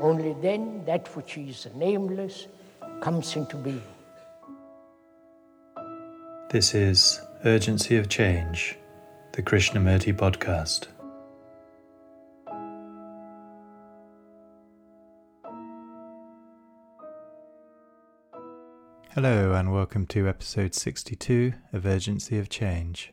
Only 0.00 0.34
then 0.42 0.84
that 0.86 1.14
which 1.16 1.38
is 1.38 1.68
nameless 1.76 2.48
comes 3.00 3.36
into 3.36 3.56
being. 3.56 3.82
This 6.50 6.74
is 6.74 7.20
Urgency 7.44 7.96
of 7.96 8.08
Change, 8.08 8.76
the 9.32 9.42
Krishnamurti 9.42 10.12
podcast. 10.12 10.88
Hello, 19.14 19.52
and 19.52 19.72
welcome 19.72 20.06
to 20.08 20.28
episode 20.28 20.74
62 20.74 21.52
of 21.72 21.86
Urgency 21.86 22.36
of 22.38 22.48
Change. 22.48 23.12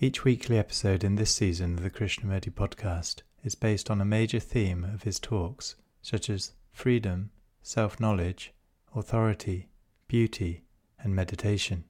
Each 0.00 0.24
weekly 0.24 0.58
episode 0.58 1.04
in 1.04 1.14
this 1.14 1.30
season 1.30 1.74
of 1.74 1.84
the 1.84 1.90
Krishnamurti 1.90 2.50
podcast 2.50 3.22
is 3.42 3.54
based 3.54 3.90
on 3.90 4.00
a 4.00 4.04
major 4.04 4.40
theme 4.40 4.84
of 4.84 5.02
his 5.02 5.18
talks, 5.18 5.76
such 6.00 6.30
as 6.30 6.52
freedom, 6.72 7.30
self 7.62 7.98
knowledge, 8.00 8.52
authority, 8.94 9.68
beauty, 10.08 10.64
and 10.98 11.14
meditation. 11.14 11.84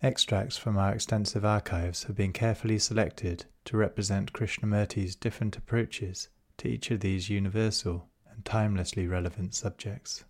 Extracts 0.00 0.56
from 0.56 0.78
our 0.78 0.92
extensive 0.92 1.44
archives 1.44 2.04
have 2.04 2.16
been 2.16 2.32
carefully 2.32 2.78
selected 2.78 3.46
to 3.64 3.76
represent 3.76 4.32
Krishnamurti's 4.32 5.16
different 5.16 5.56
approaches 5.56 6.28
to 6.58 6.68
each 6.68 6.90
of 6.90 7.00
these 7.00 7.28
universal 7.28 8.08
and 8.30 8.44
timelessly 8.44 9.08
relevant 9.08 9.54
subjects. 9.54 10.24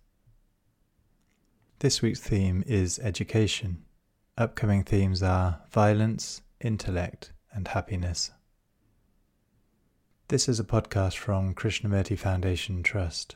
This 1.79 2.01
week's 2.01 2.19
theme 2.19 2.63
is 2.65 2.99
education. 2.99 3.85
Upcoming 4.37 4.83
themes 4.83 5.21
are 5.21 5.61
violence, 5.69 6.41
intellect, 6.59 7.31
and 7.53 7.67
happiness. 7.67 8.31
This 10.29 10.47
is 10.47 10.59
a 10.59 10.63
podcast 10.63 11.17
from 11.17 11.55
Krishnamurti 11.55 12.15
Foundation 12.15 12.83
Trust. 12.83 13.35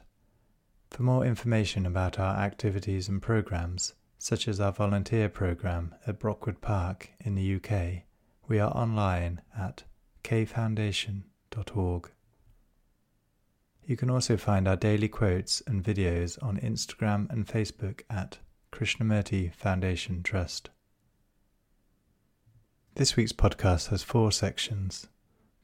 For 0.92 1.02
more 1.02 1.26
information 1.26 1.88
about 1.88 2.20
our 2.20 2.36
activities 2.36 3.10
and 3.10 3.20
programs, 3.20 3.96
such 4.20 4.48
as 4.48 4.60
our 4.60 4.72
volunteer 4.72 5.28
program 5.28 5.96
at 6.06 6.20
Brockwood 6.20 6.62
Park 6.62 7.10
in 7.20 7.34
the 7.34 7.56
UK, 7.56 8.04
we 8.48 8.60
are 8.60 8.70
online 8.78 9.42
at 9.58 9.86
kfoundation.org. 10.24 12.12
You 13.88 13.98
can 13.98 14.12
also 14.12 14.38
find 14.38 14.68
our 14.68 14.78
daily 14.78 15.08
quotes 15.08 15.62
and 15.66 15.84
videos 15.84 16.38
on 16.44 16.60
Instagram 16.60 17.28
and 17.32 17.48
Facebook 17.48 18.02
at 18.08 18.38
Krishnamurti 18.72 19.52
Foundation 19.56 20.22
Trust. 20.22 20.70
This 22.94 23.16
week's 23.16 23.34
podcast 23.34 23.88
has 23.88 24.04
four 24.04 24.32
sections. 24.32 25.08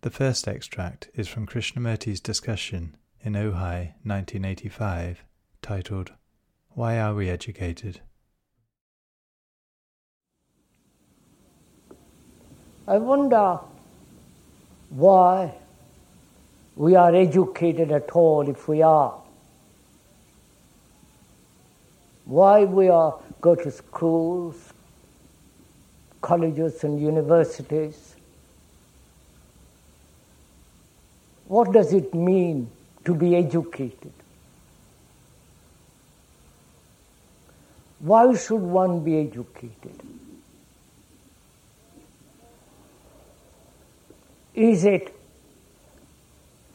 The 0.01 0.09
first 0.09 0.47
extract 0.47 1.09
is 1.13 1.27
from 1.27 1.45
Krishnamurti's 1.45 2.21
discussion 2.21 2.95
in 3.21 3.33
Ojai 3.33 3.95
1985, 4.05 5.25
titled 5.61 6.13
Why 6.69 6.97
Are 6.97 7.13
We 7.13 7.29
Educated? 7.29 7.99
I 12.87 12.97
wonder 12.97 13.59
why 14.89 15.55
we 16.77 16.95
are 16.95 17.13
educated 17.13 17.91
at 17.91 18.09
all 18.11 18.47
if 18.47 18.69
we 18.69 18.81
are. 18.81 19.21
Why 22.23 22.63
we 22.63 22.87
are 22.87 23.19
go 23.41 23.53
to 23.53 23.69
schools, 23.69 24.71
colleges 26.21 26.85
and 26.85 27.01
universities. 27.01 28.15
What 31.49 31.71
does 31.71 31.93
it 31.93 32.13
mean 32.13 32.69
to 33.05 33.15
be 33.15 33.35
educated? 33.35 34.11
Why 38.01 38.35
should 38.35 38.61
one 38.61 38.99
be 39.03 39.17
educated? 39.17 39.99
Is 44.53 44.85
it 44.85 45.15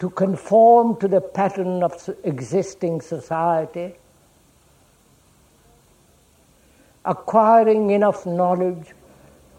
to 0.01 0.11
conform 0.11 0.97
to 0.97 1.07
the 1.07 1.21
pattern 1.21 1.85
of 1.85 2.11
existing 2.25 3.01
society, 3.01 3.95
acquiring 7.05 7.91
enough 7.91 8.27
knowledge 8.27 8.89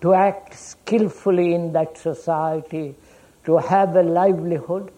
to 0.01 0.13
act 0.13 0.59
skillfully 0.59 1.53
in 1.53 1.71
that 1.71 1.97
society, 1.97 2.95
to 3.45 3.59
have 3.59 3.95
a 3.95 4.03
livelihood? 4.03 4.91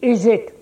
Is 0.00 0.26
it, 0.26 0.54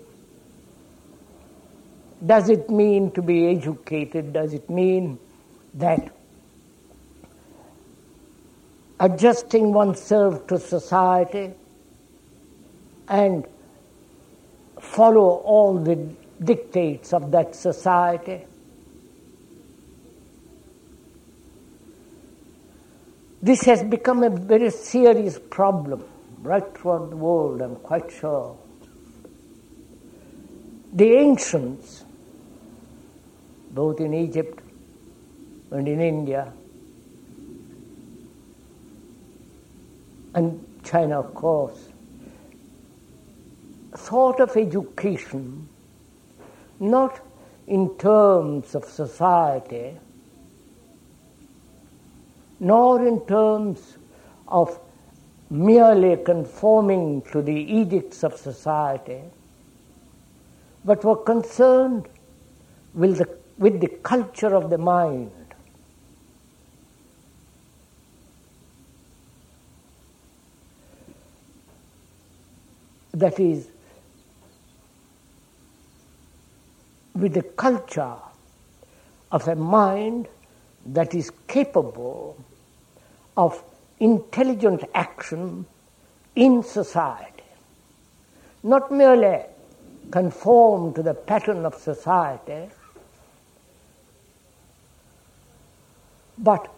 does 2.25 2.49
it 2.49 2.71
mean 2.71 3.11
to 3.13 3.23
be 3.23 3.49
educated? 3.49 4.33
Does 4.33 4.55
it 4.55 4.69
mean 4.71 5.19
that 5.75 6.11
adjusting 8.99 9.73
oneself 9.73 10.47
to 10.47 10.59
society 10.59 11.53
and 13.09 13.47
follow 14.81 15.29
all 15.45 15.79
the 15.79 15.97
dictates 16.43 17.13
of 17.13 17.31
that 17.31 17.55
society. 17.55 18.45
This 23.43 23.63
has 23.63 23.83
become 23.85 24.23
a 24.23 24.31
very 24.31 24.71
serious 24.71 25.39
problem 25.51 26.05
right 26.43 26.65
throughout 26.77 27.11
the 27.11 27.17
world, 27.17 27.61
I'm 27.61 27.77
quite 27.77 28.11
sure. 28.11 28.57
The 30.97 31.13
ancients, 31.13 32.07
both 33.71 34.01
in 34.01 34.15
Egypt 34.15 34.61
and 35.71 35.87
in 35.87 36.01
India, 36.01 36.51
and 40.33 40.65
China, 40.83 41.21
of 41.21 41.35
course, 41.35 41.91
thought 43.95 44.41
of 44.41 44.57
education 44.57 45.69
not 46.81 47.21
in 47.67 47.95
terms 47.99 48.75
of 48.75 48.87
society, 48.87 49.99
nor 52.59 53.07
in 53.07 53.21
terms 53.27 53.99
of 54.49 54.81
merely 55.51 56.17
conforming 56.25 57.21
to 57.33 57.43
the 57.43 57.53
edicts 57.53 58.25
of 58.25 58.35
society, 58.35 59.21
but 60.87 61.05
were 61.05 61.17
concerned 61.17 62.07
with 62.95 63.19
the, 63.19 63.29
with 63.59 63.81
the 63.81 63.89
culture 63.89 64.55
of 64.55 64.71
the 64.71 64.79
mind. 64.79 65.33
That 73.13 73.41
is, 73.41 73.67
with 77.15 77.35
the 77.35 77.43
culture 77.43 78.15
of 79.33 79.49
a 79.49 79.57
mind 79.57 80.29
that 80.87 81.15
is 81.15 81.33
capable 81.49 82.37
of 83.37 83.61
intelligent 83.99 84.85
action 84.95 85.67
in 86.37 86.63
society, 86.63 87.43
not 88.63 88.93
merely 88.93 89.43
conform 90.11 90.95
to 90.95 91.03
the 91.03 91.15
pattern 91.15 91.65
of 91.67 91.75
society, 91.75 92.69
but 96.39 96.73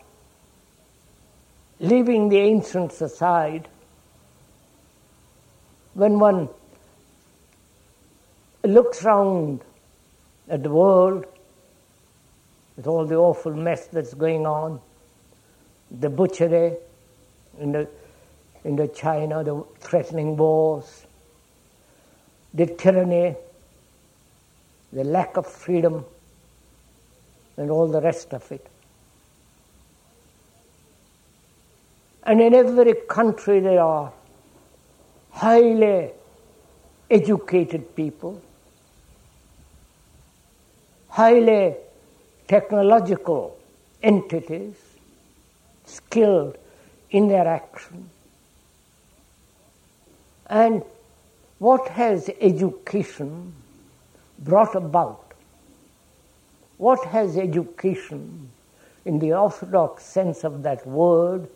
leaving 1.81 2.29
the 2.29 2.39
ancients 2.39 3.01
aside, 3.01 3.69
when 5.95 6.19
one 6.19 6.49
looks 8.65 9.03
round 9.03 9.61
at 10.49 10.63
the 10.63 10.71
world 10.71 11.25
with 12.77 12.87
all 12.87 13.05
the 13.07 13.17
awful 13.17 13.53
mess 13.53 13.87
that's 13.89 14.15
going 14.15 14.47
on, 14.47 14.81
the 15.91 16.09
butchery 16.09 16.77
in 17.59 17.73
the, 17.73 17.89
in 18.65 18.77
the 18.77 18.87
China, 18.89 19.43
the 19.43 19.65
threatening 19.81 20.37
wars, 20.37 21.07
the 22.59 22.67
tyranny, 22.67 23.37
the 24.93 25.05
lack 25.05 25.37
of 25.37 25.47
freedom, 25.47 26.05
and 27.57 27.71
all 27.71 27.87
the 27.87 28.01
rest 28.01 28.35
of 28.35 28.51
it. 28.51 28.67
And 32.25 32.41
in 32.41 32.55
every 32.55 32.95
country 33.09 33.61
there 33.61 33.81
are 33.81 34.13
highly 35.31 36.11
educated 37.09 37.95
people, 37.95 38.43
highly 41.09 41.77
technological 42.49 43.57
entities, 44.03 44.75
skilled 45.87 46.57
in 47.11 47.29
their 47.29 47.47
action. 47.47 48.11
And 50.51 50.83
what 51.59 51.89
has 51.89 52.31
education 52.41 53.53
brought 54.39 54.75
about? 54.75 55.33
What 56.77 57.05
has 57.07 57.37
education, 57.37 58.51
in 59.05 59.19
the 59.19 59.33
orthodox 59.33 60.05
sense 60.05 60.45
of 60.45 60.63
that 60.63 60.87
word, 60.87 61.49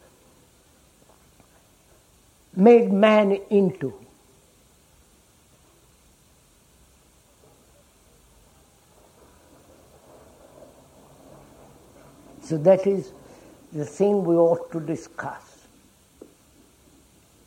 made 2.57 2.93
man 2.93 3.39
into? 3.51 3.95
So 12.43 12.59
that 12.59 12.87
is 12.89 13.13
the 13.73 13.85
thing 13.85 14.25
we 14.25 14.35
ought 14.35 14.73
to 14.73 14.81
discuss. 14.81 15.67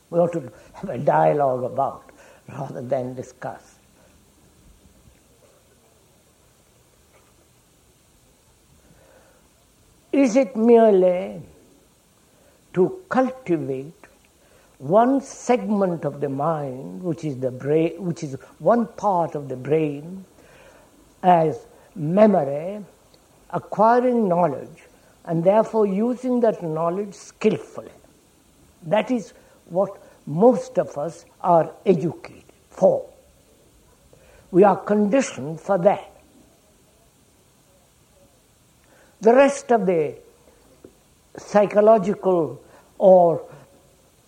We 0.09 0.19
ought 0.19 0.31
to 0.31 0.51
have 0.73 0.89
a 0.89 0.97
dialogue 0.97 1.63
about 1.65 2.14
rather 2.49 2.81
than 2.81 3.15
discuss. 3.15 3.75
Is 10.11 10.35
it 10.35 10.55
merely 10.55 11.41
to 12.73 13.01
cultivate 13.09 13.93
one 14.77 15.19
segment 15.21 16.05
of 16.05 16.21
the 16.21 16.29
mind, 16.29 17.03
which 17.03 17.23
is 17.25 17.37
the 17.39 17.51
brain, 17.51 18.03
which 18.03 18.23
is 18.23 18.35
one 18.59 18.87
part 18.87 19.35
of 19.35 19.49
the 19.49 19.55
brain, 19.55 20.25
as 21.23 21.65
memory, 21.95 22.83
acquiring 23.49 24.27
knowledge, 24.27 24.83
and 25.25 25.43
therefore 25.43 25.85
using 25.85 26.39
that 26.41 26.61
knowledge 26.63 27.13
skillfully? 27.13 27.91
That 28.83 29.11
is 29.11 29.33
what 29.65 29.97
most 30.25 30.77
of 30.79 30.97
us 30.97 31.25
are 31.41 31.71
educated 31.85 32.43
for. 32.69 33.07
We 34.51 34.63
are 34.63 34.77
conditioned 34.77 35.59
for 35.59 35.77
that. 35.79 36.11
The 39.21 39.33
rest 39.33 39.71
of 39.71 39.85
the 39.85 40.17
psychological 41.37 42.61
or 42.97 43.41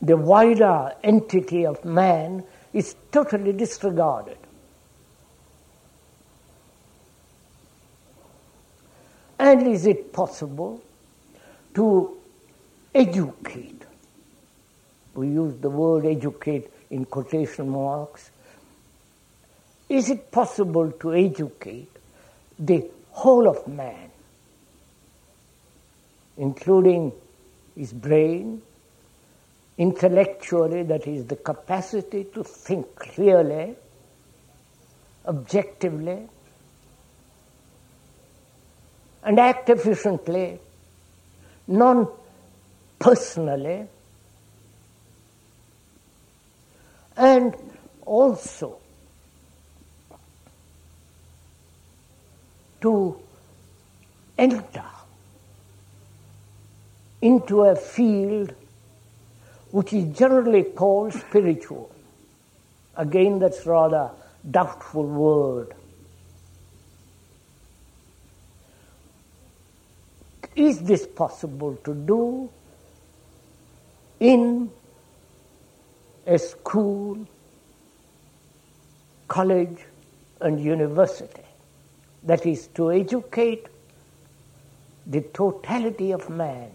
the 0.01 0.17
wider 0.17 0.93
entity 1.03 1.65
of 1.65 1.83
man 1.85 2.43
is 2.73 2.95
totally 3.11 3.53
disregarded. 3.53 4.37
And 9.39 9.67
is 9.67 9.85
it 9.85 10.13
possible 10.13 10.81
to 11.75 12.17
educate 12.93 13.76
we 15.17 15.29
use 15.29 15.55
the 15.59 15.69
word 15.69 16.05
educate 16.05 16.71
in 16.91 17.03
quotation 17.03 17.69
marks. 17.69 18.29
Is 19.89 20.09
it 20.09 20.31
possible 20.31 20.91
to 20.91 21.15
educate 21.15 21.89
the 22.59 22.85
whole 23.09 23.47
of 23.47 23.67
man, 23.67 24.11
including 26.37 27.11
his 27.75 27.93
brain, 27.93 28.61
intellectually, 29.77 30.83
that 30.83 31.07
is, 31.07 31.25
the 31.25 31.35
capacity 31.35 32.25
to 32.25 32.43
think 32.43 32.95
clearly, 32.95 33.75
objectively, 35.25 36.27
and 39.23 39.39
act 39.39 39.69
efficiently, 39.69 40.59
non 41.67 42.07
personally, 42.99 43.87
and 47.17 47.55
also 48.05 48.77
to 52.79 53.19
enter 54.37 54.85
into 57.21 57.63
a 57.63 57.75
field 57.75 58.53
which 59.71 59.91
is 59.91 60.17
generally 60.17 60.63
called 60.63 61.11
spiritual. 61.13 61.91
Again, 62.95 63.39
that's 63.39 63.65
rather 63.65 64.11
doubtful 64.49 65.05
word. 65.05 65.73
Is 70.55 70.79
this 70.81 71.05
possible 71.05 71.75
to 71.83 71.93
do 71.93 72.49
in 74.19 74.71
a 76.27 76.37
school, 76.37 77.25
college, 79.29 79.79
and 80.41 80.59
university. 80.59 81.41
That 82.23 82.45
is 82.45 82.67
to 82.75 82.91
educate 82.91 83.67
the 85.05 85.21
totality 85.21 86.11
of 86.11 86.29
man. 86.29 86.69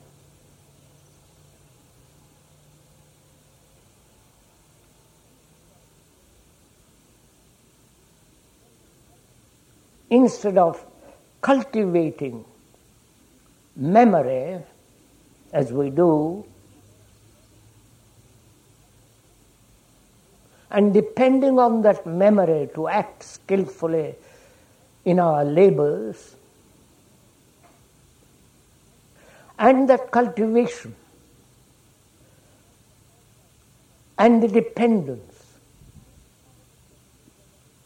Instead 10.09 10.57
of 10.59 10.85
cultivating 11.43 12.45
memory 13.77 14.59
as 15.53 15.73
we 15.73 15.91
do, 15.91 16.45
and 20.73 20.95
depending 20.95 21.59
on 21.59 21.83
that 21.83 22.07
memory 22.07 22.69
to 22.75 22.89
act 22.89 23.23
skillfully 23.23 24.15
in 25.05 25.21
our 25.21 25.45
labors, 25.45 26.35
and 29.59 29.89
that 29.89 30.11
cultivation 30.11 30.95
and 34.19 34.43
the 34.43 34.49
dependence 34.49 35.59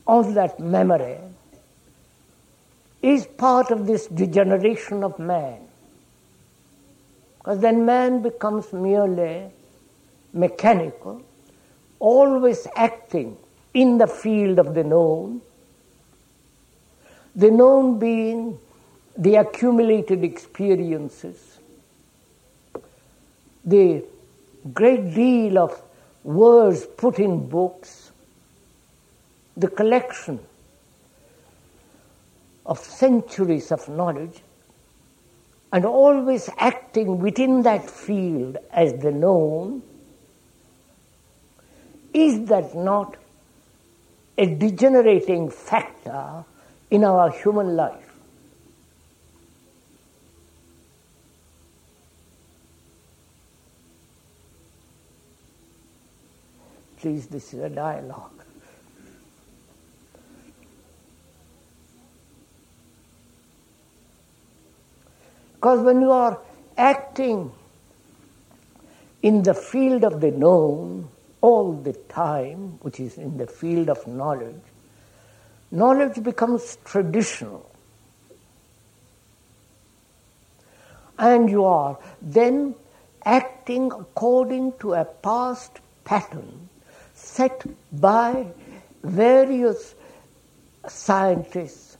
on 0.06 0.32
that 0.34 0.60
memory 0.60 1.18
is 3.02 3.26
part 3.26 3.72
of 3.72 3.86
this 3.86 4.06
degeneration 4.06 5.02
of 5.02 5.18
man. 5.18 5.60
Because 7.38 7.58
then 7.60 7.84
man 7.84 8.22
becomes 8.22 8.72
merely 8.72 9.50
mechanical 10.32 11.22
always 11.98 12.66
acting 12.76 13.36
in 13.74 13.98
the 13.98 14.06
field 14.06 14.58
of 14.58 14.74
the 14.74 14.84
known, 14.84 15.40
the 17.34 17.50
known 17.50 17.98
being 17.98 18.58
the 19.16 19.36
accumulated 19.36 20.24
experiences, 20.24 21.58
the 23.64 24.04
great 24.72 25.14
deal 25.14 25.58
of 25.58 25.82
words 26.24 26.86
put 26.96 27.18
in 27.18 27.48
books, 27.48 28.12
the 29.56 29.68
collection 29.68 30.38
of 32.64 32.78
centuries 32.78 33.70
of 33.70 33.88
knowledge, 33.88 34.42
and 35.72 35.84
always 35.84 36.48
acting 36.58 37.18
within 37.18 37.62
that 37.62 37.88
field 37.88 38.56
as 38.70 38.92
the 38.94 39.10
known 39.10 39.82
is 42.16 42.46
that 42.46 42.74
not 42.74 43.14
a 44.38 44.46
degenerating 44.46 45.50
factor 45.50 46.44
in 46.90 47.04
our 47.04 47.30
human 47.30 47.76
life? 47.76 48.14
Please, 56.96 57.26
this 57.26 57.52
is 57.52 57.60
a 57.60 57.68
dialogue. 57.68 58.30
Because 65.54 65.80
when 65.80 66.00
you 66.00 66.10
are 66.12 66.38
acting 66.78 67.52
in 69.22 69.42
the 69.42 69.52
field 69.52 70.02
of 70.02 70.22
the 70.22 70.30
known, 70.30 71.10
all 71.46 71.72
the 71.72 71.92
time, 72.08 72.78
which 72.82 72.98
is 72.98 73.18
in 73.18 73.36
the 73.36 73.46
field 73.46 73.88
of 73.88 74.04
knowledge, 74.06 74.62
knowledge 75.70 76.22
becomes 76.22 76.78
traditional. 76.84 77.70
And 81.18 81.48
you 81.48 81.64
are 81.64 81.98
then 82.20 82.74
acting 83.24 83.92
according 83.92 84.72
to 84.80 84.94
a 84.94 85.04
past 85.04 85.80
pattern 86.04 86.68
set 87.14 87.64
by 87.92 88.46
various 89.02 89.94
scientists, 90.88 91.96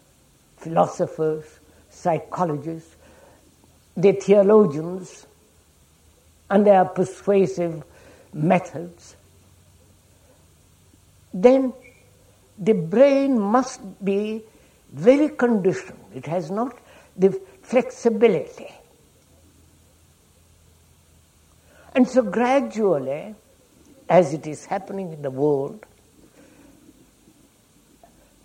philosophers, 0.57 1.45
psychologists, 1.91 2.95
the 3.97 4.13
theologians, 4.13 5.27
and 6.51 6.67
their 6.67 6.85
persuasive 6.85 7.83
methods, 8.33 9.16
then 11.37 11.75
the 12.59 12.73
brain 12.73 13.39
must 13.39 13.81
be 14.03 14.43
very 14.91 15.29
conditioned. 15.29 15.99
It 16.15 16.27
has 16.27 16.51
not 16.51 16.77
the 17.17 17.39
flexibility. 17.63 18.73
And 21.95 22.09
so, 22.09 22.23
gradually, 22.23 23.35
as 24.09 24.33
it 24.33 24.47
is 24.47 24.65
happening 24.65 25.13
in 25.13 25.23
the 25.23 25.31
world, 25.31 25.85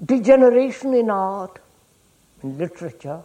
degeneration 0.03 0.93
in 0.93 1.09
art, 1.09 1.59
in 2.43 2.57
literature, 2.57 3.21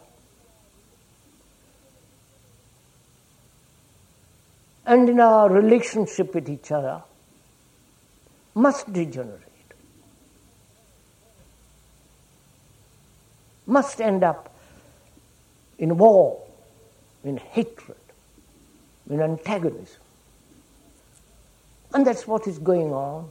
and 4.84 5.08
in 5.08 5.18
our 5.18 5.50
relationship 5.50 6.34
with 6.34 6.48
each 6.48 6.70
other 6.70 7.02
must 8.54 8.92
degenerate, 8.92 9.45
must 13.66 14.00
end 14.00 14.24
up 14.24 14.54
in 15.78 15.98
war, 15.98 16.42
in 17.24 17.36
hatred, 17.36 17.96
in 19.10 19.20
antagonism. 19.20 20.00
And 21.94 22.06
that's 22.06 22.26
what 22.26 22.46
is 22.46 22.58
going 22.58 22.92
on, 22.92 23.30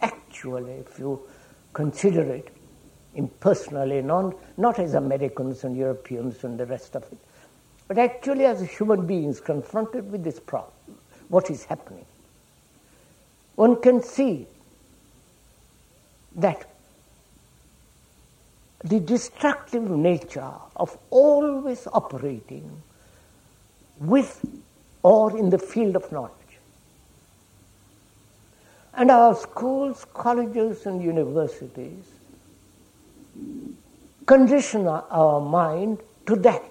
actually, 0.00 0.72
if 0.72 0.98
you 0.98 1.20
consider 1.72 2.22
it 2.22 2.48
impersonally, 3.14 4.02
not, 4.02 4.34
not 4.58 4.78
as 4.78 4.94
Americans 4.94 5.64
and 5.64 5.76
Europeans 5.76 6.44
and 6.44 6.58
the 6.58 6.66
rest 6.66 6.96
of 6.96 7.04
it, 7.04 7.18
but 7.86 7.98
actually 7.98 8.44
as 8.44 8.60
human 8.62 9.06
beings 9.06 9.40
confronted 9.40 10.10
with 10.10 10.24
this 10.24 10.40
problem, 10.40 10.72
what 11.28 11.50
is 11.50 11.64
happening. 11.64 12.06
One 13.54 13.80
can 13.80 14.02
see 14.02 14.46
that 16.36 16.68
the 18.84 19.00
destructive 19.00 19.90
nature 19.90 20.52
of 20.76 20.96
always 21.10 21.88
operating 21.92 22.82
with 23.98 24.44
or 25.02 25.36
in 25.38 25.50
the 25.50 25.58
field 25.58 25.96
of 25.96 26.10
knowledge. 26.12 26.32
And 28.92 29.10
our 29.10 29.34
schools, 29.34 30.06
colleges, 30.12 30.86
and 30.86 31.02
universities 31.02 32.04
condition 34.26 34.86
our 34.86 35.40
mind 35.40 35.98
to 36.26 36.36
that. 36.36 36.62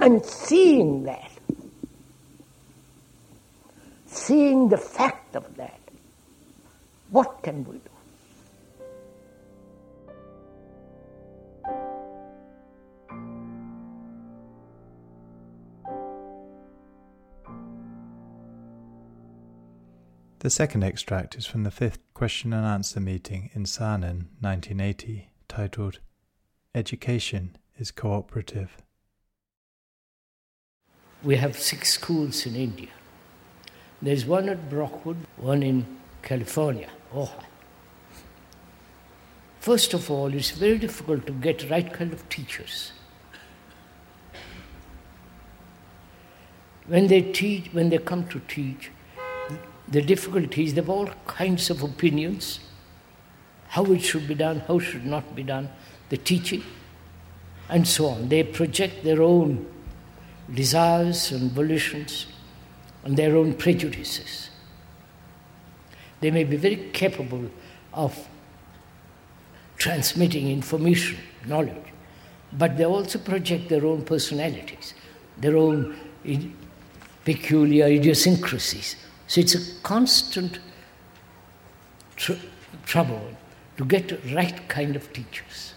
And 0.00 0.24
seeing 0.24 1.04
that, 1.04 1.30
seeing 4.14 4.68
the 4.68 4.76
fact 4.76 5.36
of 5.36 5.56
that, 5.56 5.80
what 7.10 7.42
can 7.42 7.64
we 7.64 7.78
do? 7.78 7.90
The 20.40 20.50
second 20.50 20.84
extract 20.84 21.36
is 21.36 21.46
from 21.46 21.62
the 21.64 21.70
fifth 21.70 22.00
question 22.12 22.52
and 22.52 22.66
answer 22.66 23.00
meeting 23.00 23.48
in 23.54 23.64
Saanen, 23.64 24.26
1980, 24.40 25.30
titled 25.48 26.00
Education 26.74 27.56
is 27.78 27.90
Cooperative. 27.90 28.76
We 31.22 31.36
have 31.36 31.58
six 31.58 31.90
schools 31.94 32.44
in 32.44 32.56
India. 32.56 32.88
There's 34.04 34.26
one 34.26 34.50
at 34.50 34.68
Brockwood, 34.68 35.16
one 35.38 35.62
in 35.62 35.86
California, 36.20 36.90
Ojai. 37.14 37.44
First 39.60 39.94
of 39.94 40.10
all, 40.10 40.34
it's 40.34 40.50
very 40.50 40.76
difficult 40.76 41.26
to 41.26 41.32
get 41.32 41.60
the 41.60 41.68
right 41.68 41.90
kind 41.90 42.12
of 42.12 42.28
teachers. 42.28 42.92
When 46.86 47.06
they 47.06 47.22
teach, 47.22 47.72
when 47.72 47.88
they 47.88 47.96
come 47.96 48.28
to 48.28 48.40
teach, 48.40 48.90
the 49.88 50.02
difficulties, 50.02 50.74
they 50.74 50.82
have 50.82 50.90
all 50.90 51.08
kinds 51.26 51.70
of 51.70 51.82
opinions, 51.82 52.60
how 53.68 53.86
it 53.86 54.02
should 54.02 54.28
be 54.28 54.34
done, 54.34 54.60
how 54.68 54.80
it 54.80 54.82
should 54.82 55.06
not 55.06 55.34
be 55.34 55.44
done, 55.44 55.70
the 56.10 56.18
teaching, 56.18 56.62
and 57.70 57.88
so 57.88 58.08
on. 58.08 58.28
They 58.28 58.42
project 58.42 59.02
their 59.02 59.22
own 59.22 59.66
desires 60.52 61.32
and 61.32 61.50
volitions 61.52 62.26
and 63.04 63.16
their 63.16 63.36
own 63.36 63.54
prejudices. 63.54 64.50
They 66.20 66.30
may 66.30 66.44
be 66.44 66.56
very 66.56 66.90
capable 66.92 67.50
of 67.92 68.28
transmitting 69.76 70.50
information, 70.50 71.18
knowledge, 71.46 71.92
but 72.52 72.76
they 72.76 72.86
also 72.86 73.18
project 73.18 73.68
their 73.68 73.84
own 73.84 74.02
personalities, 74.02 74.94
their 75.36 75.56
own 75.56 75.96
peculiar 77.24 77.86
idiosyncrasies 77.86 78.96
so 79.26 79.40
it's 79.40 79.54
a 79.54 79.80
constant 79.82 80.58
tr- 82.16 82.32
trouble 82.84 83.30
to 83.76 83.84
get 83.84 84.08
the 84.08 84.34
right 84.34 84.68
kind 84.68 84.96
of 84.96 85.12
teachers 85.12 85.74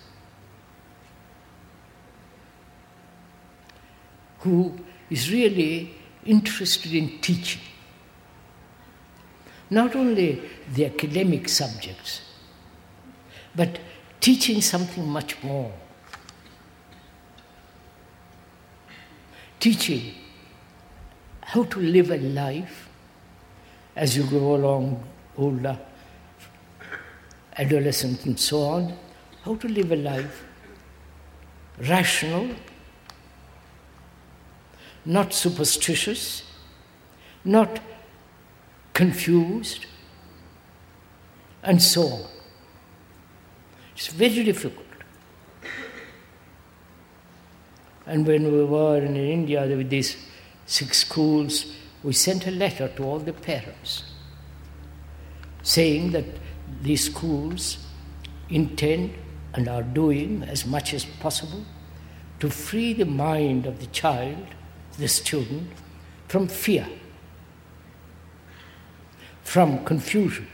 who 4.39 4.77
is 5.09 5.31
really 5.31 5.95
interested 6.27 6.93
in 6.93 7.19
teaching. 7.19 7.61
Not 9.69 9.95
only 9.95 10.41
the 10.73 10.85
academic 10.85 11.49
subjects, 11.49 12.21
but 13.55 13.79
teaching 14.19 14.61
something 14.61 15.07
much 15.07 15.41
more. 15.43 15.71
Teaching 19.59 20.13
how 21.41 21.63
to 21.63 21.79
live 21.79 22.11
a 22.11 22.17
life 22.17 22.89
as 23.95 24.15
you 24.15 24.23
grow 24.23 24.55
along, 24.55 25.03
older, 25.37 25.77
adolescent, 27.57 28.25
and 28.25 28.39
so 28.39 28.61
on, 28.61 28.97
how 29.43 29.55
to 29.55 29.67
live 29.67 29.91
a 29.91 29.95
life 29.95 30.45
rational, 31.79 32.49
not 35.07 35.33
superstitious, 35.33 36.43
not 37.45 37.79
confused, 38.93 39.85
and 41.63 41.81
so 41.81 42.03
on. 42.03 42.25
It's 43.95 44.07
very 44.07 44.43
difficult. 44.43 44.85
And 48.05 48.27
when 48.27 48.51
we 48.51 48.63
were 48.65 48.97
in 48.97 49.15
India 49.15 49.65
with 49.65 49.89
these 49.89 50.17
six 50.65 50.99
schools, 50.99 51.73
we 52.03 52.11
sent 52.11 52.45
a 52.45 52.51
letter 52.51 52.89
to 52.89 53.03
all 53.03 53.19
the 53.19 53.33
parents 53.33 54.03
saying 55.63 56.11
that 56.11 56.25
these 56.81 57.05
schools 57.05 57.77
intend 58.49 59.13
and 59.53 59.69
are 59.69 59.83
doing 59.83 60.43
as 60.43 60.65
much 60.65 60.93
as 60.93 61.05
possible 61.05 61.63
to 62.39 62.49
free 62.49 62.93
the 62.93 63.05
mind 63.05 63.65
of 63.65 63.79
the 63.79 63.85
child, 63.87 64.47
the 64.97 65.07
student, 65.07 65.71
from 66.27 66.47
fear, 66.47 66.87
from 69.43 69.85
confusion, 69.85 70.47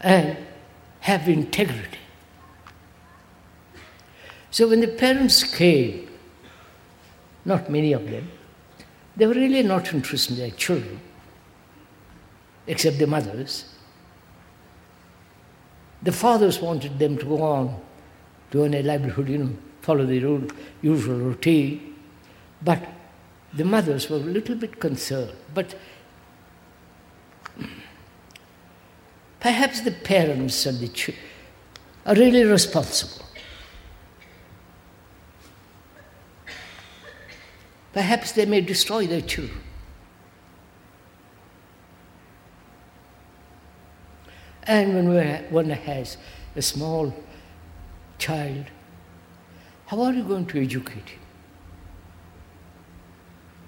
and 0.00 0.36
have 1.00 1.28
integrity. 1.28 1.98
So 4.50 4.68
when 4.68 4.80
the 4.80 4.88
parents 4.88 5.44
came, 5.44 6.08
not 7.44 7.70
many 7.70 7.92
of 7.92 8.10
them, 8.10 8.30
they 9.16 9.26
were 9.26 9.34
really 9.34 9.62
not 9.62 9.92
interested 9.92 10.34
in 10.34 10.38
their 10.38 10.50
children, 10.50 11.00
except 12.66 12.98
the 12.98 13.06
mothers. 13.06 13.74
The 16.02 16.12
fathers 16.12 16.60
wanted 16.60 16.98
them 16.98 17.18
to 17.18 17.24
go 17.24 17.42
on 17.42 17.80
to 18.50 18.64
earn 18.64 18.74
a 18.74 18.82
livelihood, 18.82 19.28
you 19.28 19.38
know, 19.38 19.56
follow 19.80 20.04
the 20.04 20.50
usual 20.82 21.18
routine. 21.18 21.95
But 22.62 22.86
the 23.52 23.64
mothers 23.64 24.10
were 24.10 24.16
a 24.16 24.20
little 24.20 24.54
bit 24.54 24.80
concerned. 24.80 25.32
But 25.54 25.74
perhaps 29.40 29.80
the 29.80 29.92
parents 29.92 30.66
and 30.66 30.78
the 30.78 30.88
children 30.88 31.24
are 32.04 32.14
really 32.14 32.44
responsible. 32.44 33.24
Perhaps 37.92 38.32
they 38.32 38.44
may 38.44 38.60
destroy 38.60 39.06
their 39.06 39.22
children. 39.22 39.62
And 44.64 44.94
when 44.94 45.44
one 45.50 45.70
has 45.70 46.16
a 46.54 46.60
small 46.60 47.14
child, 48.18 48.66
how 49.86 50.02
are 50.02 50.12
you 50.12 50.24
going 50.24 50.46
to 50.46 50.62
educate 50.62 51.08
him? 51.08 51.20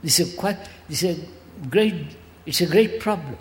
This 0.02 0.20
is 0.20 0.34
quite 0.34 0.58
this 0.88 1.02
is 1.02 1.18
a 1.18 1.66
great 1.68 2.16
it's 2.46 2.60
a 2.60 2.66
great 2.66 3.00
problem. 3.00 3.36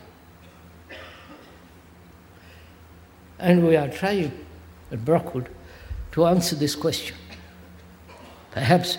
And 3.39 3.65
we 3.67 3.75
are 3.75 3.87
trying 3.87 4.31
at 4.91 5.05
Brockwood 5.05 5.49
to 6.13 6.25
answer 6.25 6.55
this 6.55 6.75
question. 6.75 7.15
Perhaps 8.51 8.97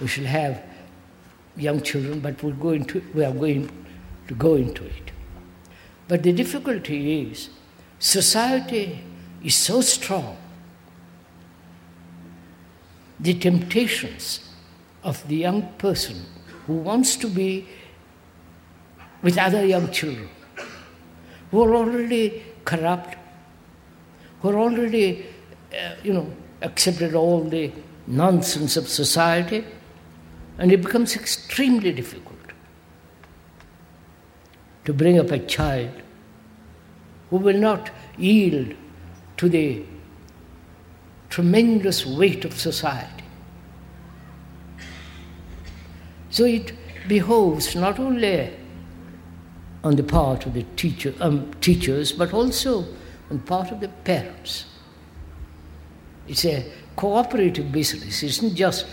we 0.00 0.08
should 0.08 0.26
have 0.26 0.62
young 1.56 1.80
children, 1.82 2.20
but 2.20 2.42
we're 2.42 2.52
going 2.52 2.84
to, 2.84 3.02
we 3.14 3.24
are 3.24 3.32
going 3.32 3.70
to 4.26 4.34
go 4.34 4.54
into 4.54 4.84
it. 4.84 5.12
But 6.08 6.22
the 6.22 6.32
difficulty 6.32 7.30
is 7.30 7.50
society 7.98 9.00
is 9.42 9.54
so 9.54 9.80
strong, 9.80 10.36
the 13.20 13.34
temptations 13.34 14.40
of 15.02 15.26
the 15.28 15.36
young 15.36 15.72
person 15.78 16.24
who 16.68 16.74
wants 16.74 17.16
to 17.16 17.26
be 17.26 17.66
with 19.22 19.36
other 19.38 19.64
young 19.64 19.90
children 19.90 20.28
who 21.50 21.62
are 21.62 21.74
already 21.74 22.44
corrupt, 22.64 23.16
who 24.40 24.50
are 24.50 24.58
already, 24.58 25.26
uh, 25.72 25.94
you 26.04 26.12
know, 26.12 26.30
accepted 26.60 27.14
all 27.14 27.42
the 27.42 27.72
nonsense 28.06 28.76
of 28.76 28.86
society, 28.86 29.64
and 30.58 30.70
it 30.70 30.82
becomes 30.82 31.16
extremely 31.16 31.90
difficult 31.90 32.36
to 34.84 34.92
bring 34.92 35.18
up 35.18 35.30
a 35.30 35.38
child 35.38 36.02
who 37.30 37.38
will 37.38 37.58
not 37.58 37.90
yield 38.18 38.74
to 39.38 39.48
the 39.48 39.82
tremendous 41.30 42.04
weight 42.04 42.44
of 42.44 42.52
society. 42.58 43.24
So 46.38 46.44
it 46.44 46.72
behoves 47.08 47.74
not 47.74 47.98
only 47.98 48.56
on 49.82 49.96
the 49.96 50.04
part 50.04 50.46
of 50.46 50.54
the 50.54 50.62
teacher, 50.76 51.12
um, 51.18 51.52
teachers, 51.60 52.12
but 52.12 52.32
also 52.32 52.86
on 53.28 53.40
part 53.40 53.72
of 53.72 53.80
the 53.80 53.88
parents. 53.88 54.64
It's 56.28 56.44
a 56.44 56.64
cooperative 56.94 57.72
business. 57.72 58.22
It 58.22 58.26
isn't 58.26 58.54
just 58.54 58.86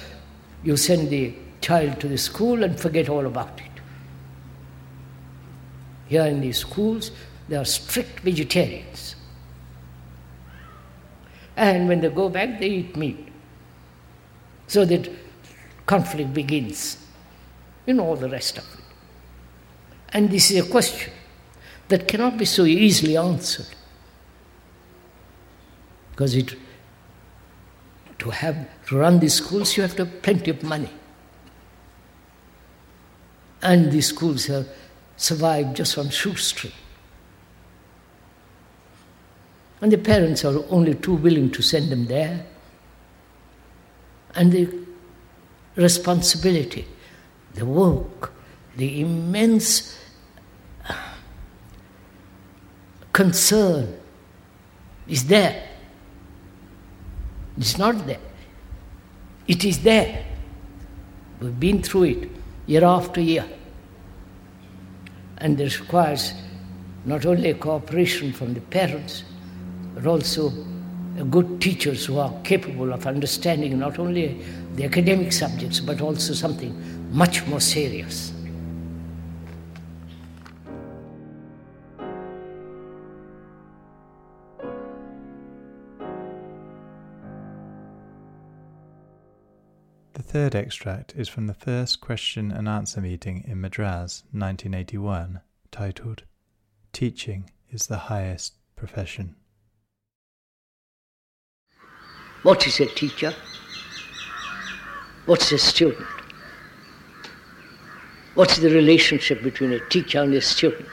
you 0.63 0.75
send 0.75 1.11
the 1.11 1.35
child 1.61 1.99
to 1.99 2.07
the 2.07 2.17
school 2.17 2.63
and 2.63 2.79
forget 2.79 3.09
all 3.09 3.27
about 3.27 3.61
it. 3.61 3.79
Here 6.07 6.25
in 6.25 6.41
these 6.41 6.57
schools, 6.57 7.11
they 7.47 7.57
are 7.57 7.65
strict 7.65 8.21
vegetarians. 8.21 9.15
And 11.55 11.87
when 11.87 12.01
they 12.01 12.09
go 12.09 12.27
back, 12.27 12.59
they 12.59 12.69
eat 12.69 12.97
meat. 12.97 13.27
So 14.65 14.83
that 14.85 15.11
conflict 15.85 16.33
begins. 16.33 17.04
You 17.85 17.93
know 17.93 18.05
all 18.05 18.15
the 18.15 18.29
rest 18.29 18.57
of 18.57 18.63
it. 18.63 18.79
And 20.09 20.29
this 20.29 20.51
is 20.51 20.65
a 20.65 20.69
question 20.69 21.11
that 21.87 22.07
cannot 22.07 22.37
be 22.37 22.45
so 22.45 22.65
easily 22.65 23.17
answered. 23.17 23.67
Because 26.11 26.35
it, 26.35 26.55
to 28.19 28.29
have 28.29 28.67
to 28.87 28.97
run 28.97 29.19
these 29.19 29.33
schools, 29.33 29.75
you 29.75 29.83
have 29.83 29.95
to 29.97 30.05
have 30.05 30.21
plenty 30.21 30.51
of 30.51 30.63
money. 30.63 30.89
And 33.61 33.91
these 33.91 34.07
schools 34.07 34.45
have 34.45 34.67
survived 35.17 35.75
just 35.75 35.97
on 35.97 36.09
shoestring. 36.09 36.73
And 39.81 39.91
the 39.91 39.97
parents 39.97 40.45
are 40.45 40.63
only 40.69 40.95
too 40.95 41.15
willing 41.15 41.51
to 41.51 41.61
send 41.61 41.91
them 41.91 42.05
there. 42.05 42.45
And 44.33 44.51
the 44.51 44.85
responsibility, 45.75 46.87
the 47.55 47.65
work, 47.65 48.33
the 48.75 49.01
immense 49.01 49.97
uh, 50.87 50.93
concern 53.11 53.97
is 55.07 55.25
there. 55.25 55.69
It's 57.57 57.77
not 57.77 58.05
there. 58.05 58.19
It 59.47 59.63
is 59.63 59.79
there. 59.79 60.25
We've 61.39 61.59
been 61.59 61.81
through 61.81 62.03
it 62.03 62.29
year 62.67 62.83
after 62.83 63.21
year. 63.21 63.45
And 65.37 65.57
this 65.57 65.79
requires 65.79 66.33
not 67.05 67.25
only 67.25 67.53
cooperation 67.53 68.33
from 68.33 68.53
the 68.53 68.61
parents, 68.61 69.23
but 69.93 70.05
also 70.05 70.51
good 71.29 71.61
teachers 71.61 72.05
who 72.05 72.17
are 72.17 72.33
capable 72.43 72.91
of 72.91 73.05
understanding 73.07 73.79
not 73.79 73.99
only 73.99 74.43
the 74.75 74.83
academic 74.83 75.31
subjects, 75.31 75.79
but 75.79 76.01
also 76.01 76.33
something 76.33 76.73
much 77.15 77.47
more 77.47 77.61
serious. 77.61 78.33
The 90.11 90.23
third 90.23 90.55
extract 90.55 91.13
is 91.15 91.29
from 91.29 91.47
the 91.47 91.53
first 91.53 92.01
question 92.01 92.51
and 92.51 92.67
answer 92.67 92.99
meeting 92.99 93.45
in 93.47 93.61
Madras, 93.61 94.23
1981, 94.31 95.39
titled 95.71 96.23
Teaching 96.91 97.49
is 97.71 97.87
the 97.87 97.97
Highest 97.97 98.55
Profession. 98.75 99.35
What 102.43 102.67
is 102.67 102.81
a 102.81 102.87
teacher? 102.87 103.33
What's 105.25 105.53
a 105.53 105.57
student? 105.57 106.14
What's 108.35 108.57
the 108.57 108.69
relationship 108.69 109.41
between 109.41 109.71
a 109.71 109.79
teacher 109.79 110.21
and 110.21 110.33
a 110.33 110.41
student? 110.41 110.89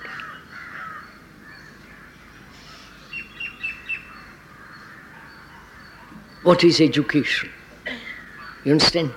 What 6.44 6.62
is 6.62 6.80
education? 6.80 7.50
You 8.64 8.72
understand? 8.72 9.12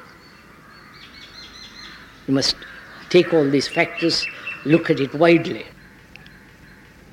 You 2.28 2.34
must 2.34 2.56
take 3.10 3.32
all 3.32 3.48
these 3.48 3.68
factors, 3.68 4.26
look 4.64 4.90
at 4.90 5.00
it 5.00 5.14
widely. 5.14 5.66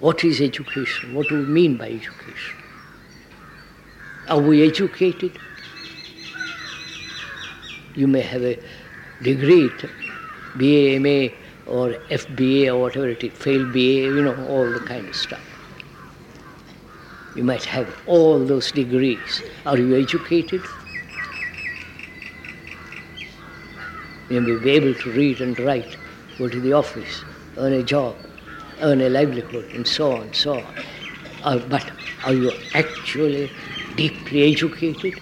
What 0.00 0.24
is 0.24 0.40
education? 0.40 1.14
What 1.14 1.28
do 1.28 1.40
we 1.40 1.44
mean 1.44 1.76
by 1.76 1.88
education? 1.90 2.58
Are 4.28 4.40
we 4.40 4.66
educated? 4.66 5.38
You 7.94 8.08
may 8.08 8.22
have 8.22 8.42
a 8.42 8.58
degree, 9.22 9.70
BA, 10.56 10.98
MA, 11.00 11.34
or 11.66 11.94
FBA, 12.10 12.68
or 12.68 12.80
whatever 12.80 13.08
it 13.08 13.22
is, 13.24 13.32
fail 13.32 13.64
BA, 13.64 14.10
you 14.16 14.22
know, 14.22 14.36
all 14.46 14.70
the 14.70 14.80
kind 14.80 15.08
of 15.08 15.16
stuff. 15.16 15.40
You 17.34 17.44
might 17.44 17.64
have 17.64 17.88
all 18.06 18.44
those 18.44 18.70
degrees. 18.72 19.42
Are 19.64 19.78
you 19.78 19.96
educated? 19.96 20.62
You 24.28 24.40
may 24.40 24.56
be 24.56 24.70
able 24.70 24.94
to 24.94 25.10
read 25.12 25.40
and 25.40 25.58
write, 25.60 25.96
go 26.38 26.48
to 26.48 26.60
the 26.60 26.72
office, 26.72 27.24
earn 27.56 27.72
a 27.72 27.82
job, 27.82 28.16
earn 28.80 29.00
a 29.00 29.08
livelihood, 29.08 29.70
and 29.74 29.86
so 29.86 30.12
on, 30.12 30.32
so 30.32 30.54
on. 30.60 30.74
Uh, 31.42 31.58
but 31.68 31.90
are 32.24 32.34
you 32.34 32.52
actually 32.74 33.50
deeply 33.96 34.52
educated? 34.52 35.20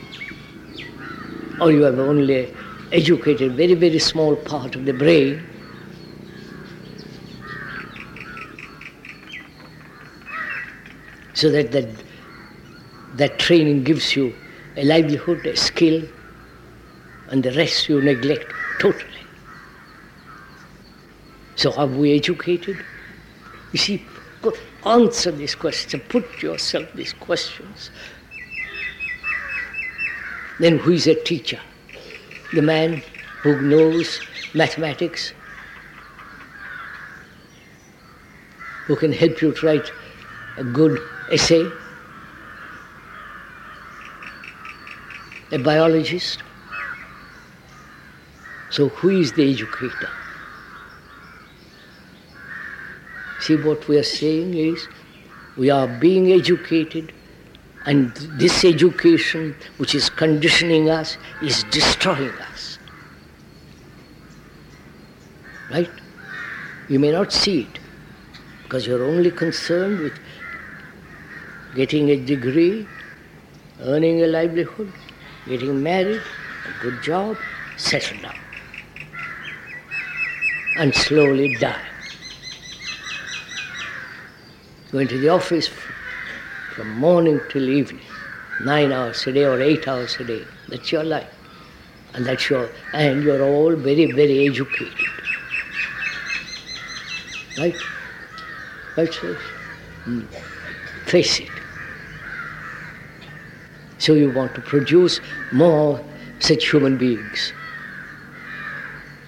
Or 1.61 1.73
you 1.73 1.83
have 1.83 1.99
only 1.99 2.55
educated 2.93 3.53
very, 3.57 3.75
very 3.75 3.99
small 3.99 4.37
part 4.37 4.77
of 4.77 4.85
the 4.87 4.93
brain? 4.93 5.43
So 11.35 11.51
that, 11.51 11.73
that 11.73 11.89
that 13.15 13.39
training 13.39 13.85
gives 13.85 14.15
you 14.17 14.35
a 14.77 14.85
livelihood, 14.85 15.45
a 15.47 15.57
skill, 15.57 16.03
and 17.29 17.43
the 17.43 17.53
rest 17.53 17.89
you 17.89 18.01
neglect 18.01 18.53
totally. 18.79 19.07
So 21.57 21.73
are 21.75 21.87
we 21.87 22.15
educated? 22.15 22.79
You 23.73 23.79
see, 23.79 24.07
answer 24.87 25.31
this 25.31 25.55
question, 25.55 26.01
put 26.09 26.43
yourself 26.43 26.91
these 26.95 27.13
questions. 27.13 27.91
Then 30.59 30.79
who 30.79 30.93
is 30.93 31.07
a 31.07 31.15
teacher? 31.15 31.61
The 32.53 32.63
man 32.63 33.03
who 33.43 33.61
knows 33.63 34.21
mathematics, 34.55 35.33
who 38.87 38.97
can 38.97 39.13
help 39.13 39.41
you 39.41 39.53
to 39.53 39.67
write 39.67 39.93
a 40.57 40.65
good 40.65 41.01
essay, 41.31 41.71
a 45.53 45.59
biologist. 45.59 46.43
So, 48.69 48.89
who 48.89 49.09
is 49.11 49.33
the 49.33 49.51
educator? 49.51 50.11
See, 53.39 53.57
what 53.57 53.89
we 53.89 53.97
are 53.99 54.03
saying 54.05 54.55
is 54.55 54.89
we 55.57 55.71
are 55.71 55.89
being 55.89 56.33
educated, 56.33 57.13
and 57.87 58.13
this 58.39 58.65
education, 58.65 59.55
which 59.79 59.95
is 59.95 60.11
conditioning 60.11 60.91
us, 60.91 61.17
is 61.43 61.65
destroying 61.65 62.33
us. 62.53 62.79
Right? 65.71 65.91
You 66.89 66.99
may 66.99 67.13
not 67.13 67.33
see 67.33 67.63
it 67.63 67.81
because 68.65 68.87
you're 68.87 69.05
only 69.05 69.31
concerned 69.31 70.01
with 70.01 70.13
getting 71.75 72.11
a 72.11 72.17
degree, 72.17 72.87
earning 73.81 74.23
a 74.23 74.27
livelihood, 74.27 74.93
getting 75.47 75.83
married, 75.83 76.21
a 76.21 76.83
good 76.83 77.03
job, 77.03 77.37
settle 77.77 78.21
down, 78.21 78.39
and 80.77 80.95
slowly 80.95 81.55
die. 81.57 81.87
Going 84.93 85.09
to 85.09 85.19
the 85.19 85.29
office 85.29 85.71
from 86.81 86.99
morning 86.99 87.39
till 87.51 87.69
evening, 87.69 88.01
nine 88.65 88.91
hours 88.91 89.27
a 89.27 89.33
day 89.33 89.45
or 89.45 89.61
eight 89.61 89.87
hours 89.87 90.17
a 90.19 90.25
day. 90.25 90.43
That's 90.69 90.91
your 90.91 91.05
life. 91.05 91.29
And 92.15 92.25
that's 92.25 92.49
your 92.49 92.71
and 92.95 93.23
you're 93.23 93.43
all 93.43 93.77
very, 93.77 94.11
very 94.13 94.49
educated. 94.49 95.11
Right? 97.59 97.77
Right, 98.97 99.13
sir? 99.13 99.39
Mm. 100.07 100.27
Face 101.05 101.41
it. 101.41 101.51
So 103.99 104.15
you 104.15 104.31
want 104.33 104.55
to 104.55 104.63
produce 104.63 105.21
more 105.53 106.03
such 106.39 106.71
human 106.71 106.97
beings, 106.97 107.53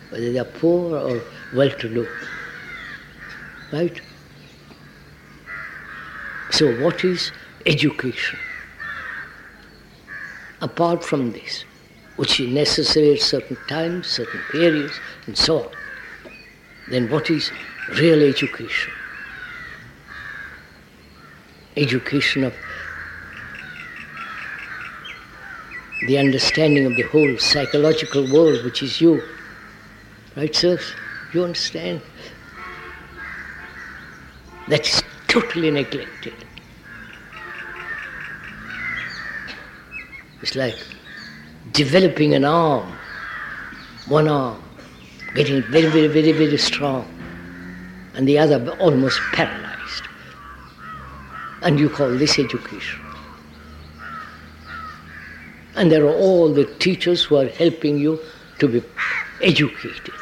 whether 0.09 0.33
they 0.33 0.39
are 0.39 0.53
poor 0.63 0.97
or 0.97 1.21
well 1.55 1.71
to 1.71 1.89
do. 2.01 2.09
Right? 3.71 4.01
So, 6.53 6.71
what 6.83 7.03
is 7.03 7.33
education? 7.67 8.39
Apart 10.61 11.05
from 11.05 11.33
this, 11.33 11.65
which 12.17 12.39
is 12.41 12.49
necessary 12.49 13.15
at 13.15 13.21
certain 13.21 13.57
times, 13.69 14.07
certain 14.07 14.41
periods, 14.51 14.99
and 15.27 15.37
so 15.37 15.65
on, 15.65 15.71
then 16.89 17.11
what 17.11 17.31
is 17.31 17.51
real 17.99 18.23
education? 18.23 18.93
Education 21.77 22.45
of 22.45 22.55
the 26.07 26.19
understanding 26.19 26.85
of 26.85 26.97
the 26.97 27.03
whole 27.03 27.39
psychological 27.39 28.31
world, 28.33 28.65
which 28.65 28.83
is 28.83 29.01
you. 29.01 29.23
Right, 30.37 30.55
sirs? 30.55 30.95
You 31.33 31.45
understand? 31.45 32.03
That's 34.69 35.03
totally 35.29 35.71
neglected. 35.71 36.35
It's 40.43 40.57
like 40.57 40.77
developing 41.73 42.35
an 42.35 42.45
arm, 42.45 42.93
one 44.09 44.29
arm, 44.29 44.61
getting 45.35 45.63
very, 45.63 45.87
very, 45.87 46.09
very, 46.09 46.33
very 46.33 46.59
strong, 46.59 47.07
and 48.15 48.27
the 48.27 48.39
other 48.39 48.77
almost 48.81 49.21
paralyzed. 49.33 50.05
And 51.63 51.79
you 51.79 51.89
call 51.89 52.11
this 52.11 52.39
education. 52.41 53.01
And 55.77 55.91
there 55.91 56.05
are 56.05 56.15
all 56.15 56.53
the 56.53 56.65
teachers 56.81 57.25
who 57.25 57.37
are 57.37 57.47
helping 57.47 57.99
you 57.99 58.19
to 58.59 58.69
be 58.69 58.83
educated. 59.41 60.15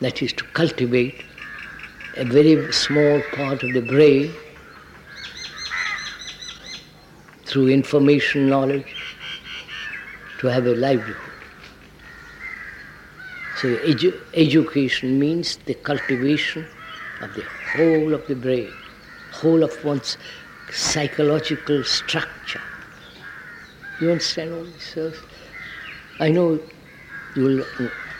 That 0.00 0.22
is 0.22 0.32
to 0.32 0.44
cultivate 0.54 1.22
a 2.16 2.24
very 2.24 2.72
small 2.72 3.20
part 3.32 3.62
of 3.62 3.72
the 3.74 3.82
brain 3.82 4.32
through 7.48 7.68
information 7.68 8.48
knowledge 8.48 8.94
to 10.40 10.46
have 10.48 10.66
a 10.66 10.74
livelihood. 10.74 11.32
So 13.56 13.68
edu- 13.78 14.20
education 14.34 15.18
means 15.18 15.56
the 15.66 15.74
cultivation 15.74 16.66
of 17.20 17.34
the 17.34 17.44
whole 17.72 18.14
of 18.14 18.26
the 18.28 18.36
brain, 18.36 18.72
whole 19.32 19.64
of 19.64 19.84
one's 19.84 20.16
psychological 20.70 21.82
structure. 21.84 22.60
You 24.00 24.12
understand 24.12 24.52
all 24.52 24.64
this? 24.64 25.16
I 26.20 26.28
know 26.30 26.60
you'll 27.34 27.64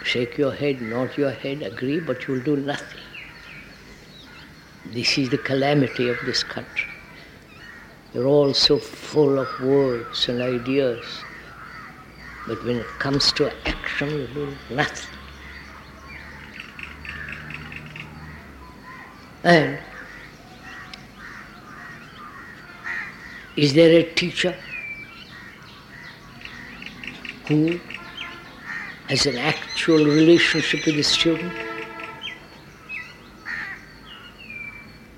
shake 0.03 0.39
your 0.39 0.53
head, 0.53 0.81
nod 0.83 1.17
your 1.17 1.31
head, 1.31 1.63
agree, 1.63 2.01
but 2.01 2.27
you'll 2.27 2.41
do 2.43 2.57
nothing. 2.57 3.01
This 4.87 5.19
is 5.19 5.31
the 5.31 5.39
calamity 5.39 6.09
of 6.09 6.17
this 6.25 6.43
country. 6.43 6.88
You're 8.19 8.27
all 8.27 8.53
so 8.53 8.79
full 8.79 9.39
of 9.39 9.49
words 9.61 10.29
and 10.29 10.43
ideas, 10.43 11.05
but 12.49 12.65
when 12.65 12.79
it 12.79 12.87
comes 12.99 13.31
to 13.35 13.53
action, 13.65 14.11
you 14.11 14.27
do 14.27 14.57
nothing. 14.71 15.17
And 19.45 19.79
is 23.57 23.73
there 23.75 24.01
a 24.01 24.13
teacher 24.15 24.57
who 27.47 27.79
has 29.09 29.27
an 29.27 29.39
actual 29.39 30.05
relationship 30.05 30.87
with 30.87 30.97
the 30.97 31.05
student? 31.05 31.68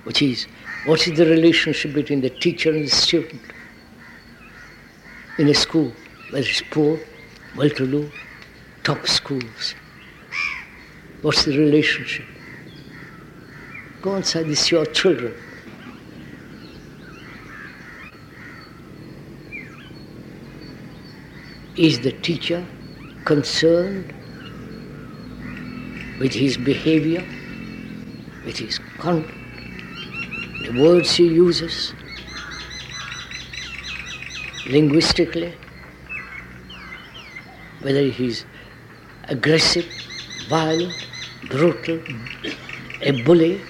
Which 0.05 0.23
is, 0.23 0.47
what 0.87 1.07
is 1.07 1.19
the 1.19 1.27
relationship 1.27 1.93
between 1.93 2.21
the 2.21 2.31
teacher 2.31 2.71
and 2.71 2.87
the 2.87 2.91
student? 2.91 3.43
In 5.39 5.49
a 5.49 5.55
school, 5.55 5.93
whether 6.31 6.47
it's 6.47 6.63
poor, 6.71 6.99
well-to-do, 7.57 8.11
top 8.83 9.07
schools. 9.07 9.75
What's 11.23 11.45
the 11.45 11.57
relationship? 11.57 12.25
Go 14.01 14.17
inside, 14.17 14.47
this 14.47 14.71
your 14.71 14.87
children. 14.87 15.35
Is 21.77 22.01
the 22.01 22.13
teacher 22.13 22.67
concerned 23.25 24.13
with 26.19 26.33
his 26.33 26.57
behavior, 26.57 27.25
with 28.45 28.59
his 28.59 28.79
conduct, 28.99 29.40
the 30.61 30.73
words 30.73 31.15
he 31.15 31.27
uses, 31.27 31.95
linguistically, 34.67 35.55
whether 37.81 38.03
he's 38.03 38.45
aggressive, 39.25 39.87
violent, 40.49 41.09
brutal, 41.49 41.99
a 43.01 43.13
bully, 43.25 43.61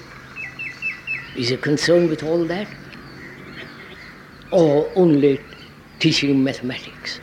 is 1.36 1.50
he 1.50 1.56
concerned 1.56 2.10
with 2.10 2.22
all 2.24 2.44
that? 2.46 2.66
Or 4.50 4.90
only 4.96 5.40
teaching 6.00 6.42
mathematics? 6.42 7.20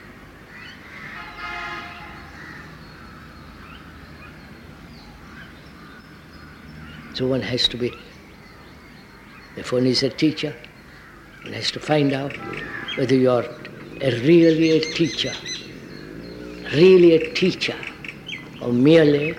So 7.13 7.27
one 7.27 7.41
has 7.41 7.67
to 7.69 7.77
be, 7.77 7.91
if 9.57 9.71
one 9.71 9.85
is 9.85 10.03
a 10.03 10.09
teacher, 10.09 10.55
one 11.43 11.53
has 11.53 11.71
to 11.71 11.79
find 11.79 12.13
out 12.13 12.33
whether 12.97 13.15
you 13.15 13.29
are 13.31 13.45
a 14.01 14.11
really 14.21 14.77
a 14.77 14.81
teacher, 14.93 15.33
really 16.73 17.15
a 17.15 17.33
teacher, 17.33 17.75
or 18.61 18.71
merely 18.71 19.35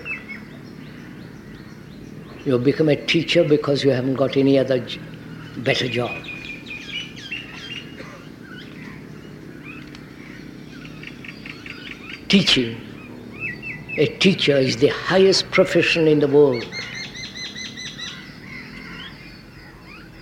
you 2.45 2.57
become 2.57 2.89
a 2.89 2.95
teacher 3.05 3.43
because 3.43 3.83
you 3.83 3.91
haven't 3.91 4.15
got 4.15 4.35
any 4.35 4.57
other 4.59 4.85
better 5.57 5.87
job. 5.87 6.11
Teaching, 12.27 12.79
a 13.97 14.05
teacher 14.17 14.57
is 14.57 14.77
the 14.77 14.89
highest 14.89 15.49
profession 15.51 16.07
in 16.07 16.19
the 16.19 16.27
world. 16.27 16.63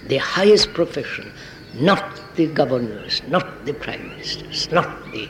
The 0.08 0.18
highest 0.18 0.74
profession, 0.74 1.32
not 1.76 2.22
the 2.36 2.48
governors, 2.48 3.22
not 3.28 3.66
the 3.66 3.74
prime 3.74 4.10
ministers, 4.10 4.72
not 4.72 5.12
the 5.12 5.30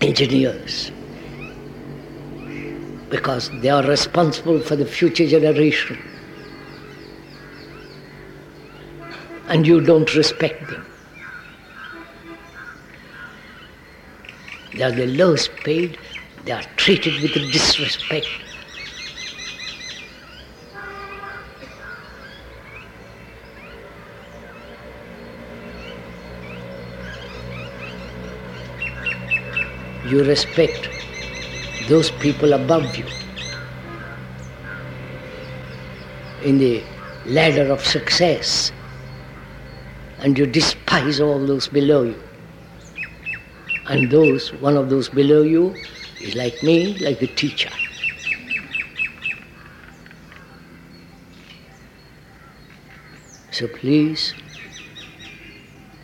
engineers. 0.00 0.90
because 3.10 3.50
they 3.60 3.68
are 3.68 3.82
responsible 3.82 4.60
for 4.60 4.76
the 4.76 4.86
future 4.86 5.26
generation. 5.26 5.98
And 9.48 9.66
you 9.66 9.80
don't 9.80 10.14
respect 10.14 10.70
them. 10.70 10.86
They 14.74 14.84
are 14.84 14.92
the 14.92 15.08
lowest 15.08 15.50
paid, 15.56 15.98
they 16.44 16.52
are 16.52 16.62
treated 16.76 17.20
with 17.20 17.34
disrespect. 17.52 18.28
You 30.10 30.24
respect 30.24 30.90
those 31.88 32.10
people 32.10 32.52
above 32.52 32.96
you 32.96 33.06
in 36.42 36.58
the 36.58 36.82
ladder 37.26 37.70
of 37.72 37.84
success 37.84 38.72
and 40.18 40.36
you 40.36 40.46
despise 40.46 41.20
all 41.20 41.46
those 41.46 41.68
below 41.68 42.02
you. 42.02 42.20
And 43.86 44.10
those, 44.10 44.52
one 44.54 44.76
of 44.76 44.90
those 44.90 45.08
below 45.08 45.42
you 45.42 45.74
is 46.20 46.34
like 46.34 46.62
me, 46.62 46.98
like 46.98 47.20
the 47.20 47.26
teacher. 47.26 47.70
So 53.52 53.68
please, 53.68 54.34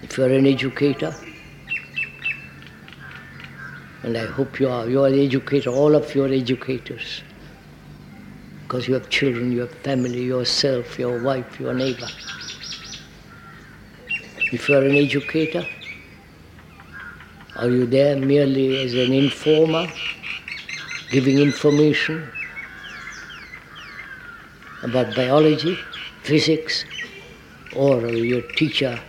if 0.03 0.16
you 0.16 0.25
are 0.25 0.31
an 0.31 0.47
educator, 0.47 1.14
and 4.07 4.16
I 4.16 4.25
hope 4.25 4.61
you 4.61 4.69
are, 4.69 4.88
you 4.88 5.03
are 5.03 5.09
an 5.09 5.19
educator, 5.19 5.71
all 5.71 5.97
of 5.97 6.14
you 6.14 6.25
are 6.25 6.29
educators, 6.29 7.23
because 8.62 8.87
you 8.87 8.95
have 8.95 9.11
children, 9.11 9.51
you 9.51 9.62
have 9.62 9.73
family, 9.81 10.23
yourself, 10.23 10.97
your 10.97 11.21
wife, 11.21 11.59
your 11.59 11.75
neighbor. 11.75 12.07
If 14.53 14.69
you 14.69 14.77
are 14.77 14.85
an 14.85 14.95
educator, 14.95 15.66
are 17.57 17.69
you 17.69 17.85
there 17.85 18.16
merely 18.16 18.81
as 18.85 18.95
an 18.95 19.12
informer, 19.12 19.88
giving 21.11 21.40
information 21.40 22.31
about 24.85 25.16
biology, 25.16 25.77
physics, 26.23 26.85
or 27.75 28.05
are 28.05 28.12
you 28.12 28.38
a 28.38 28.53
teacher 28.53 29.01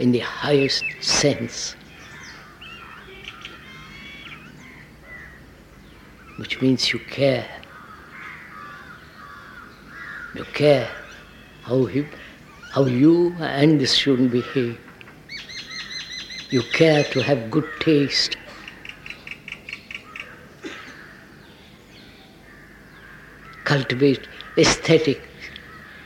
in 0.00 0.12
the 0.12 0.18
highest 0.18 0.84
sense? 1.00 1.76
Which 6.36 6.60
means 6.60 6.92
you 6.92 6.98
care. 6.98 7.46
You 10.34 10.44
care 10.54 10.88
how, 11.62 11.84
he, 11.84 12.06
how 12.70 12.86
you 12.86 13.36
and 13.40 13.80
the 13.80 13.86
student 13.86 14.30
behave. 14.30 14.78
You 16.50 16.62
care 16.72 17.04
to 17.04 17.20
have 17.22 17.50
good 17.50 17.68
taste. 17.80 18.36
Cultivate 23.64 24.26
aesthetic, 24.56 25.22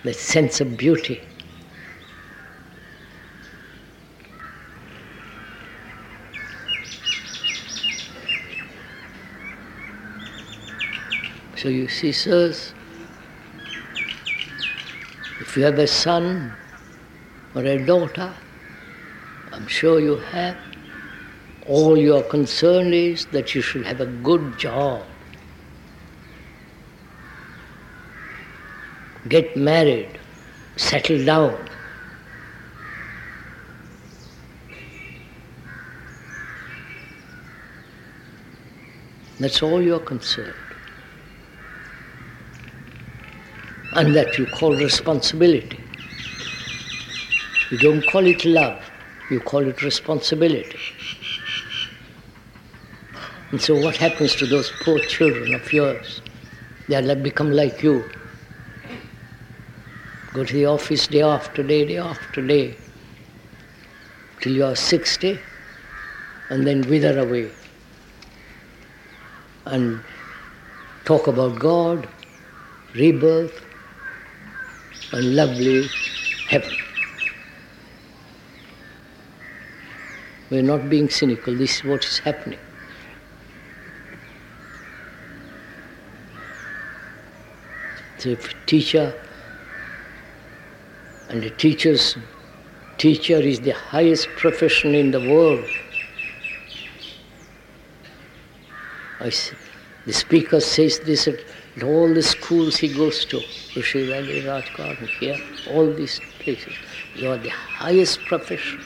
the 0.04 0.12
sense 0.12 0.60
of 0.60 0.76
beauty. 0.76 1.20
So 11.66 11.70
you 11.70 11.88
see, 11.88 12.12
sirs, 12.12 12.72
if 15.40 15.56
you 15.56 15.64
have 15.64 15.80
a 15.80 15.86
son 15.88 16.52
or 17.56 17.62
a 17.64 17.84
daughter, 17.84 18.32
I'm 19.50 19.66
sure 19.66 19.98
you 19.98 20.14
have. 20.14 20.56
All 21.66 21.98
your 21.98 22.22
concern 22.22 22.94
is 22.94 23.26
that 23.32 23.52
you 23.56 23.62
should 23.62 23.84
have 23.84 24.00
a 24.00 24.06
good 24.06 24.56
job. 24.56 25.02
Get 29.28 29.56
married, 29.56 30.20
settle 30.76 31.24
down. 31.24 31.68
That's 39.40 39.60
all 39.64 39.82
you're 39.82 39.98
concerned. 39.98 40.54
And 43.96 44.14
that 44.14 44.36
you 44.36 44.44
call 44.44 44.76
responsibility. 44.76 45.80
You 47.70 47.78
don't 47.78 48.06
call 48.06 48.26
it 48.26 48.44
love. 48.44 48.82
You 49.30 49.40
call 49.40 49.66
it 49.66 49.82
responsibility. 49.82 50.78
And 53.50 53.60
so, 53.60 53.74
what 53.74 53.96
happens 53.96 54.36
to 54.36 54.46
those 54.46 54.70
poor 54.80 54.98
children 54.98 55.54
of 55.54 55.72
yours? 55.72 56.20
They 56.88 57.14
become 57.14 57.50
like 57.50 57.82
you. 57.82 58.04
Go 60.34 60.44
to 60.44 60.52
the 60.52 60.66
office 60.66 61.06
day 61.06 61.22
after 61.22 61.62
day, 61.62 61.86
day 61.86 61.96
after 61.96 62.46
day, 62.46 62.76
till 64.42 64.52
you 64.52 64.64
are 64.64 64.76
60, 64.76 65.40
and 66.50 66.66
then 66.66 66.82
wither 66.82 67.18
away. 67.18 67.50
And 69.64 70.00
talk 71.06 71.26
about 71.26 71.58
God, 71.58 72.06
rebirth, 72.94 73.65
and 75.12 75.36
lovely 75.36 75.88
heaven. 76.48 76.74
We're 80.50 80.62
not 80.62 80.88
being 80.88 81.08
cynical, 81.08 81.56
this 81.56 81.78
is 81.78 81.84
what 81.84 82.04
is 82.04 82.18
happening. 82.18 82.58
A 88.24 88.36
teacher 88.66 89.14
and 91.28 91.44
a 91.44 91.50
teacher's 91.50 92.16
teacher 92.98 93.36
is 93.36 93.60
the 93.60 93.70
highest 93.70 94.26
profession 94.36 94.96
in 94.96 95.12
the 95.12 95.20
world. 95.20 95.64
I, 99.20 99.30
the 100.06 100.12
speaker 100.12 100.60
says 100.60 100.98
this 101.00 101.28
at 101.76 101.82
all 101.82 102.12
the 102.12 102.22
schools 102.22 102.76
he 102.78 102.88
goes 102.88 103.24
to, 103.26 103.36
Rishi 103.74 104.06
Valley, 104.08 104.42
Rajghat, 104.42 105.06
here, 105.20 105.38
all 105.70 105.92
these 105.92 106.20
places. 106.38 106.72
You 107.14 107.30
are 107.30 107.36
the 107.36 107.50
highest 107.50 108.20
profession. 108.24 108.82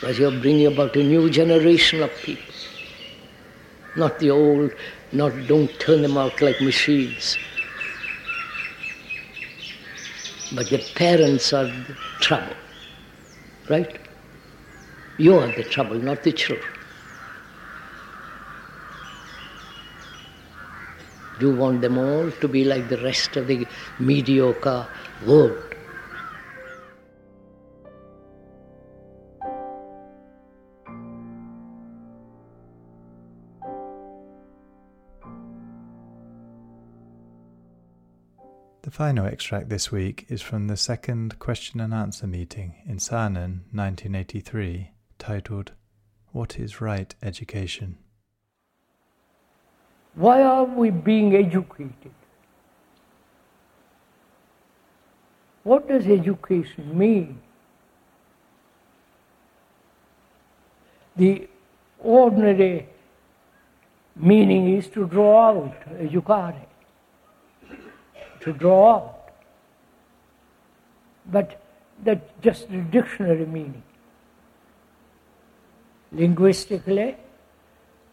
But 0.00 0.18
you're 0.18 0.40
bringing 0.40 0.66
about 0.66 0.96
a 0.96 1.02
new 1.02 1.28
generation 1.28 2.02
of 2.02 2.10
people. 2.22 2.54
Not 3.96 4.18
the 4.20 4.30
old, 4.30 4.72
not 5.12 5.32
don't 5.46 5.68
turn 5.78 6.00
them 6.00 6.16
out 6.16 6.40
like 6.40 6.60
machines. 6.62 7.36
But 10.54 10.70
the 10.70 10.78
parents 10.94 11.52
are 11.52 11.64
the 11.64 11.96
trouble. 12.20 12.54
Right? 13.68 13.98
You 15.18 15.36
are 15.36 15.54
the 15.54 15.64
trouble, 15.64 15.96
not 15.96 16.22
the 16.22 16.32
children. 16.32 16.79
You 21.40 21.54
want 21.54 21.80
them 21.80 21.96
all 21.96 22.30
to 22.30 22.48
be 22.48 22.64
like 22.64 22.90
the 22.90 22.98
rest 22.98 23.36
of 23.38 23.46
the 23.46 23.66
mediocre 23.98 24.86
world. 25.26 25.70
The 38.82 38.90
final 38.90 39.24
extract 39.24 39.68
this 39.70 39.90
week 39.90 40.26
is 40.28 40.42
from 40.42 40.66
the 40.66 40.76
second 40.76 41.38
question 41.38 41.80
and 41.80 41.94
answer 41.94 42.26
meeting 42.26 42.74
in 42.86 42.96
Saanen 42.96 43.62
1983, 43.72 44.90
titled 45.18 45.72
What 46.32 46.58
is 46.58 46.80
Right 46.80 47.14
Education? 47.22 47.98
Why 50.14 50.42
are 50.42 50.64
we 50.64 50.90
being 50.90 51.34
educated? 51.34 52.12
What 55.62 55.88
does 55.88 56.06
education 56.06 56.98
mean? 56.98 57.40
The 61.16 61.48
ordinary 61.98 62.88
meaning 64.16 64.76
is 64.76 64.88
to 64.88 65.06
draw 65.06 65.48
out, 65.48 65.80
educare, 65.98 66.66
to 68.40 68.52
draw 68.52 68.94
out. 68.94 69.30
But 71.26 71.60
that's 72.02 72.28
just 72.42 72.70
the 72.70 72.78
dictionary 72.78 73.46
meaning. 73.46 73.82
Linguistically, 76.12 77.16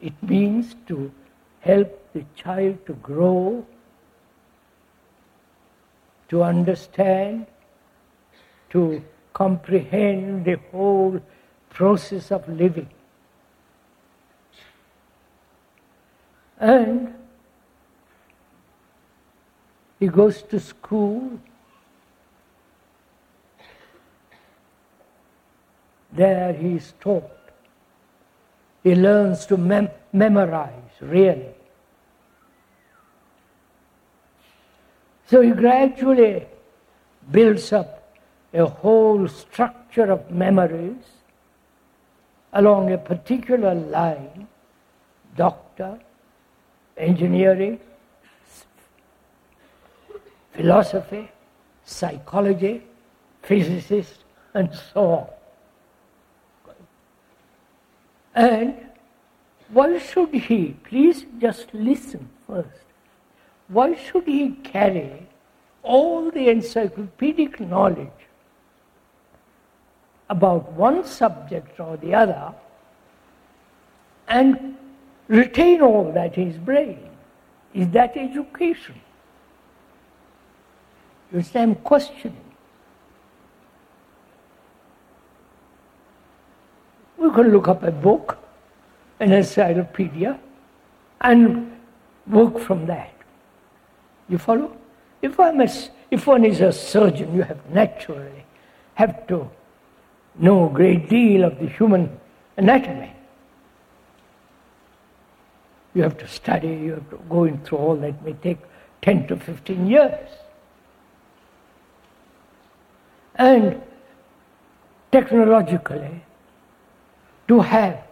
it 0.01 0.21
means 0.21 0.75
to 0.87 1.11
help 1.67 2.13
the 2.13 2.23
child 2.35 2.77
to 2.85 2.93
grow, 2.93 3.65
to 6.29 6.41
understand, 6.41 7.45
to 8.69 9.03
comprehend 9.33 10.45
the 10.45 10.57
whole 10.71 11.21
process 11.69 12.31
of 12.31 12.47
living. 12.47 12.89
And 16.59 17.13
he 19.99 20.07
goes 20.07 20.41
to 20.43 20.59
school. 20.59 21.39
There 26.13 26.53
he 26.53 26.75
is 26.75 26.93
taught. 26.99 27.29
He 28.83 28.95
learns 28.95 29.45
to 29.47 29.57
mem- 29.57 29.89
memorize, 30.13 30.95
really. 31.01 31.56
So 35.27 35.41
he 35.41 35.51
gradually 35.51 36.47
builds 37.29 37.73
up 37.73 38.15
a 38.53 38.65
whole 38.65 39.27
structure 39.27 40.09
of 40.09 40.31
memories 40.31 41.03
along 42.53 42.91
a 42.93 42.97
particular 42.97 43.75
line 43.75 44.47
doctor, 45.35 45.99
engineering, 46.95 47.79
philosophy, 50.53 51.29
psychology, 51.83 52.83
physicist, 53.43 54.23
and 54.53 54.73
so 54.93 55.11
on. 55.11 55.27
And 58.33 58.75
why 59.69 59.97
should 59.99 60.33
he, 60.33 60.75
please 60.83 61.25
just 61.37 61.73
listen 61.73 62.29
first, 62.47 62.86
why 63.67 63.95
should 63.95 64.25
he 64.25 64.51
carry 64.63 65.27
all 65.83 66.31
the 66.31 66.49
encyclopedic 66.49 67.59
knowledge 67.59 68.09
about 70.29 70.71
one 70.73 71.05
subject 71.05 71.79
or 71.79 71.97
the 71.97 72.13
other 72.13 72.53
and 74.27 74.77
retain 75.27 75.81
all 75.81 76.11
that 76.13 76.37
in 76.37 76.51
his 76.51 76.57
brain? 76.57 77.09
Is 77.73 77.89
that 77.89 78.15
education? 78.15 79.01
You 81.31 81.41
see, 81.41 81.59
I'm 81.59 81.75
questioning. 81.75 82.37
We 87.17 87.31
can 87.31 87.51
look 87.51 87.67
up 87.67 87.83
a 87.83 87.91
book, 87.91 88.37
an 89.19 89.33
encyclopedia, 89.33 90.39
and 91.19 91.77
work 92.27 92.59
from 92.59 92.85
that. 92.85 93.16
You 94.29 94.37
follow? 94.37 94.75
If, 95.21 95.39
I'm 95.39 95.61
a, 95.61 95.69
if 96.11 96.27
one 96.27 96.45
is 96.45 96.61
a 96.61 96.71
surgeon, 96.71 97.35
you 97.35 97.43
have 97.43 97.69
naturally 97.69 98.45
have 98.95 99.27
to 99.27 99.49
know 100.35 100.67
a 100.67 100.73
great 100.73 101.09
deal 101.09 101.43
of 101.43 101.59
the 101.59 101.67
human 101.67 102.19
anatomy. 102.57 103.13
You 105.93 106.03
have 106.03 106.17
to 106.17 106.27
study, 106.27 106.67
you 106.67 106.91
have 106.91 107.09
to 107.09 107.19
go 107.29 107.45
in 107.45 107.59
through 107.59 107.77
all 107.77 107.95
that 107.95 108.23
may 108.23 108.33
take 108.33 108.59
10 109.01 109.27
to 109.27 109.37
15 109.37 109.87
years. 109.87 110.29
And 113.35 113.81
technologically, 115.11 116.23
to 117.47 117.59
have 117.61 118.03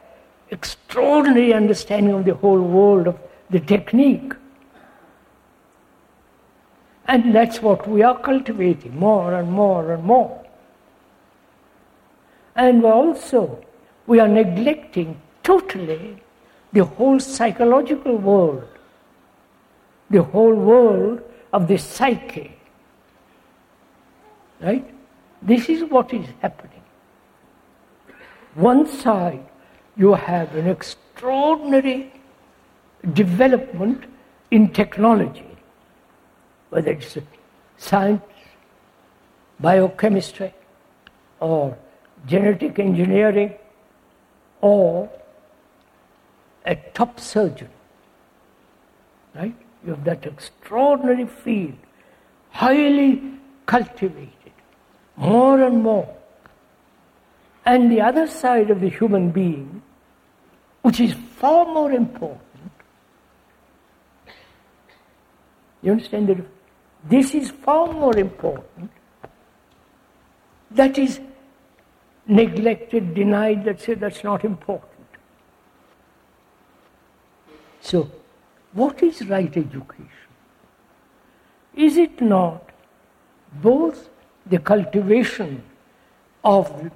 extraordinary 0.51 1.53
understanding 1.53 2.13
of 2.13 2.25
the 2.25 2.35
whole 2.35 2.61
world 2.61 3.07
of 3.07 3.19
the 3.49 3.59
technique. 3.59 4.33
And 7.07 7.35
that's 7.35 7.61
what 7.61 7.87
we 7.87 8.01
are 8.01 8.17
cultivating 8.17 8.97
more 8.97 9.33
and 9.33 9.51
more 9.51 9.91
and 9.93 10.03
more. 10.03 10.43
And 12.55 12.83
also, 12.83 13.63
we 14.07 14.19
are 14.19 14.27
neglecting 14.27 15.21
totally 15.43 16.17
the 16.73 16.85
whole 16.85 17.19
psychological 17.19 18.17
world, 18.17 18.67
the 20.09 20.23
whole 20.23 20.55
world 20.55 21.21
of 21.53 21.67
the 21.67 21.77
psyche. 21.77 22.57
Right? 24.61 24.85
This 25.41 25.69
is 25.69 25.83
what 25.83 26.13
is 26.13 26.25
happening. 26.41 26.81
One 28.55 28.87
side, 28.87 29.45
you 29.97 30.13
have 30.13 30.55
an 30.55 30.67
extraordinary 30.67 32.11
development 33.13 34.05
in 34.49 34.71
technology, 34.71 35.54
whether 36.75 36.91
it's 36.91 37.17
science, 37.77 38.21
biochemistry, 39.61 40.53
or 41.39 41.77
genetic 42.27 42.79
engineering, 42.79 43.53
or 44.59 45.09
a 46.65 46.75
top 46.93 47.17
surgeon. 47.17 47.69
Right? 49.33 49.55
You 49.85 49.91
have 49.91 50.03
that 50.03 50.25
extraordinary 50.25 51.25
field, 51.27 51.77
highly 52.49 53.21
cultivated, 53.65 54.55
more 55.15 55.61
and 55.61 55.81
more. 55.81 56.13
And 57.65 57.89
the 57.89 58.01
other 58.01 58.27
side 58.27 58.69
of 58.69 58.81
the 58.81 58.89
human 58.89 59.31
being, 59.31 59.81
which 60.81 60.99
is 60.99 61.13
far 61.37 61.63
more 61.63 61.93
important, 61.93 62.41
you 65.81 65.93
understand 65.93 66.27
that 66.27 66.54
this 67.07 67.35
is 67.35 67.51
far 67.51 67.91
more 67.93 68.17
important, 68.17 68.91
that 70.71 70.97
is 70.97 71.19
neglected, 72.27 73.13
denied, 73.13 73.63
that 73.65 73.79
say 73.79 73.93
that's 73.93 74.23
not 74.23 74.43
important. 74.43 74.91
So, 77.81 78.09
what 78.73 79.03
is 79.03 79.27
right 79.27 79.55
education? 79.55 80.09
Is 81.75 81.97
it 81.97 82.21
not 82.21 82.69
both 83.61 84.09
the 84.45 84.57
cultivation 84.57 85.63
of 86.43 86.91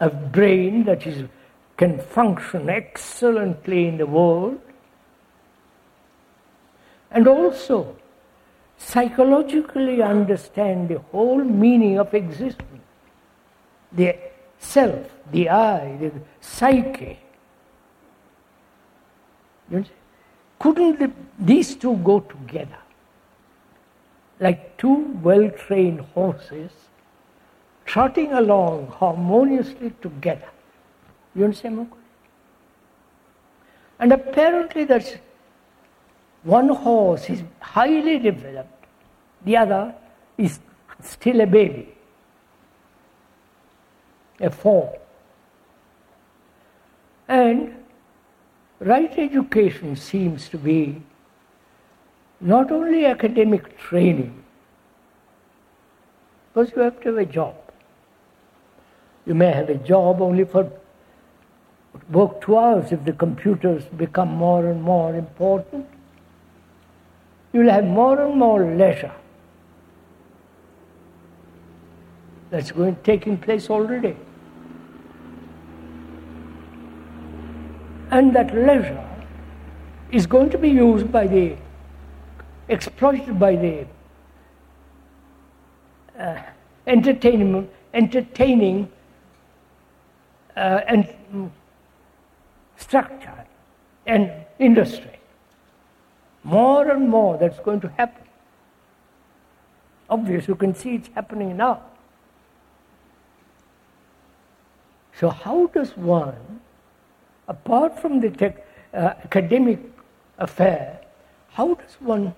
a 0.00 0.08
brain 0.10 0.84
that 0.84 1.06
is, 1.06 1.28
can 1.76 1.98
function 1.98 2.70
excellently 2.70 3.86
in 3.86 3.98
the 3.98 4.06
world, 4.06 4.60
and 7.10 7.28
also 7.28 7.96
psychologically 8.78 10.02
understand 10.02 10.88
the 10.88 10.98
whole 11.10 11.42
meaning 11.42 11.98
of 11.98 12.14
existence, 12.14 12.82
the 13.92 14.16
self, 14.58 15.06
the 15.30 15.48
I, 15.48 15.96
the 15.96 16.12
psyche. 16.40 17.18
Couldn't 20.58 20.98
the, 20.98 21.10
these 21.38 21.74
two 21.76 21.96
go 21.96 22.20
together? 22.20 22.78
Like 24.38 24.76
two 24.76 25.18
well 25.22 25.50
trained 25.50 26.00
horses 26.00 26.70
trotting 27.84 28.32
along 28.32 28.88
harmoniously 28.88 29.92
together. 30.02 30.48
You 31.34 31.44
understand, 31.44 31.78
Mukul? 31.78 31.98
And 33.98 34.12
apparently, 34.12 34.84
that's 34.84 35.14
one 36.46 36.68
horse 36.68 37.28
is 37.28 37.42
highly 37.60 38.20
developed, 38.20 38.86
the 39.44 39.56
other 39.56 39.92
is 40.38 40.60
still 41.02 41.40
a 41.40 41.46
baby, 41.46 41.92
a 44.40 44.48
foal. 44.48 44.96
And 47.26 47.74
right 48.78 49.12
education 49.18 49.96
seems 49.96 50.48
to 50.50 50.56
be 50.56 51.02
not 52.40 52.70
only 52.70 53.06
academic 53.06 53.76
training, 53.76 54.44
because 56.54 56.72
you 56.76 56.82
have 56.82 57.00
to 57.00 57.08
have 57.08 57.18
a 57.18 57.26
job. 57.26 57.56
You 59.26 59.34
may 59.34 59.50
have 59.50 59.68
a 59.68 59.74
job 59.74 60.22
only 60.22 60.44
for 60.44 60.70
work 62.08 62.40
two 62.40 62.56
hours 62.56 62.92
if 62.92 63.04
the 63.04 63.12
computers 63.12 63.84
become 63.96 64.28
more 64.28 64.64
and 64.64 64.80
more 64.80 65.16
important. 65.16 65.86
You'll 67.56 67.70
have 67.70 67.86
more 67.86 68.20
and 68.20 68.36
more 68.36 68.62
leisure. 68.76 69.14
That's 72.50 72.70
going 72.70 72.98
taking 73.02 73.38
place 73.38 73.70
already. 73.70 74.14
And 78.10 78.36
that 78.36 78.54
leisure 78.54 79.08
is 80.10 80.26
going 80.26 80.50
to 80.50 80.58
be 80.58 80.68
used 80.68 81.10
by 81.10 81.26
the 81.26 81.56
exploited 82.68 83.40
by 83.40 83.56
the 83.56 83.86
uh, 86.18 86.42
entertainment, 86.86 87.70
entertaining 87.94 88.92
uh, 90.54 90.82
and 90.86 91.50
structure 92.76 93.46
and 94.04 94.30
industry. 94.58 95.15
More 96.46 96.88
and 96.92 97.08
more 97.08 97.36
that's 97.38 97.58
going 97.58 97.80
to 97.80 97.88
happen. 97.88 98.22
Obviously, 100.08 100.52
you 100.52 100.54
can 100.54 100.76
see 100.76 100.94
it's 100.94 101.08
happening 101.12 101.56
now. 101.56 101.82
So, 105.18 105.28
how 105.28 105.66
does 105.66 105.96
one, 105.96 106.60
apart 107.48 107.98
from 108.00 108.20
the 108.20 108.30
tech, 108.30 108.64
uh, 108.94 109.14
academic 109.24 109.80
affair, 110.38 111.00
how 111.48 111.74
does 111.74 111.96
one 111.98 112.32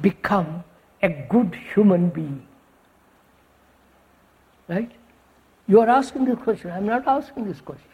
become 0.00 0.64
a 1.02 1.10
good 1.28 1.54
human 1.74 2.08
being? 2.08 2.46
Right? 4.66 4.92
You 5.66 5.80
are 5.80 5.90
asking 5.90 6.24
this 6.24 6.38
question. 6.38 6.70
I'm 6.70 6.86
not 6.86 7.06
asking 7.06 7.44
this 7.44 7.60
question. 7.60 7.90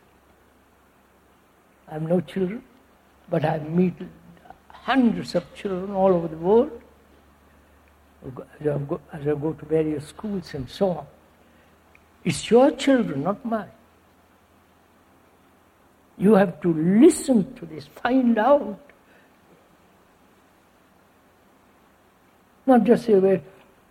I 1.89 1.95
have 1.95 2.03
no 2.03 2.21
children, 2.21 2.63
but 3.29 3.45
I 3.45 3.59
meet 3.59 3.99
hundreds 4.83 5.35
of 5.35 5.55
children 5.55 5.93
all 5.93 6.13
over 6.13 6.29
the 6.29 6.37
world 6.37 6.81
as 8.63 9.27
I 9.27 9.35
go, 9.35 9.53
to 9.53 9.67
various 9.67 10.09
schools 10.09 10.55
and 10.55 10.69
so 10.69 10.91
on. 10.91 11.07
It's 12.25 12.51
your 12.51 12.71
children, 12.73 13.23
not 13.23 13.45
mine. 13.45 13.71
You 16.19 16.35
have 16.35 16.61
to 16.61 16.73
listen 16.73 17.55
to 17.55 17.65
this, 17.65 17.87
find 17.87 18.37
out. 18.39 18.79
Not 22.67 22.85
just 22.85 23.07
say, 23.07 23.15
well, 23.15 23.41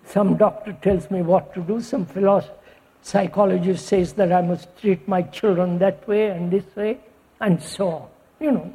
some 0.06 0.38
doctor 0.38 0.74
tells 0.74 1.10
me 1.10 1.24
what 1.24 1.54
to 1.56 1.62
do, 1.62 1.82
some 1.82 2.06
philosopher, 2.06 2.54
psychologist 3.02 3.88
says 3.88 4.14
that 4.14 4.32
I 4.32 4.42
must 4.42 4.78
treat 4.78 5.08
my 5.08 5.24
children 5.24 5.80
that 5.80 6.08
way 6.08 6.28
and 6.28 6.52
this 6.52 6.76
way, 6.76 7.00
and 7.42 7.62
so 7.62 7.88
on. 7.88 8.08
You 8.40 8.52
know. 8.52 8.74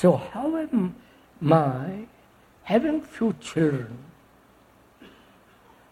So, 0.00 0.14
how 0.32 0.56
am 0.56 0.94
I 1.52 1.56
hmm. 1.86 2.02
having 2.62 3.00
few 3.00 3.34
children, 3.40 3.98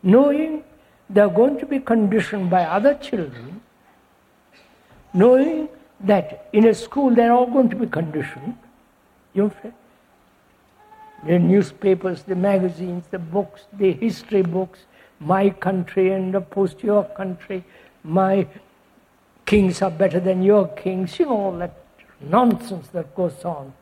knowing 0.00 0.62
they're 1.10 1.28
going 1.28 1.58
to 1.58 1.66
be 1.66 1.80
conditioned 1.80 2.48
by 2.48 2.62
other 2.66 2.94
children, 2.94 3.60
knowing 5.12 5.68
that 5.98 6.48
in 6.52 6.66
a 6.66 6.74
school 6.74 7.12
they're 7.12 7.32
all 7.32 7.50
going 7.50 7.68
to 7.68 7.74
be 7.74 7.88
conditioned, 7.88 8.56
you 9.34 9.42
know, 9.42 9.72
the 11.26 11.40
newspapers, 11.40 12.22
the 12.22 12.36
magazines, 12.36 13.06
the 13.10 13.18
books, 13.18 13.62
the 13.72 13.92
history 13.94 14.42
books, 14.42 14.78
my 15.18 15.50
country 15.50 16.12
and 16.12 16.32
opposed 16.36 16.78
to 16.78 16.86
your 16.86 17.04
country, 17.16 17.64
my 18.04 18.46
kings 19.46 19.82
are 19.82 19.90
better 19.90 20.20
than 20.20 20.44
your 20.44 20.68
kings, 20.68 21.18
you 21.18 21.24
know, 21.24 21.36
all 21.36 21.58
that 21.58 21.74
nonsense 22.20 22.86
that 22.92 23.12
goes 23.16 23.44
on. 23.44 23.72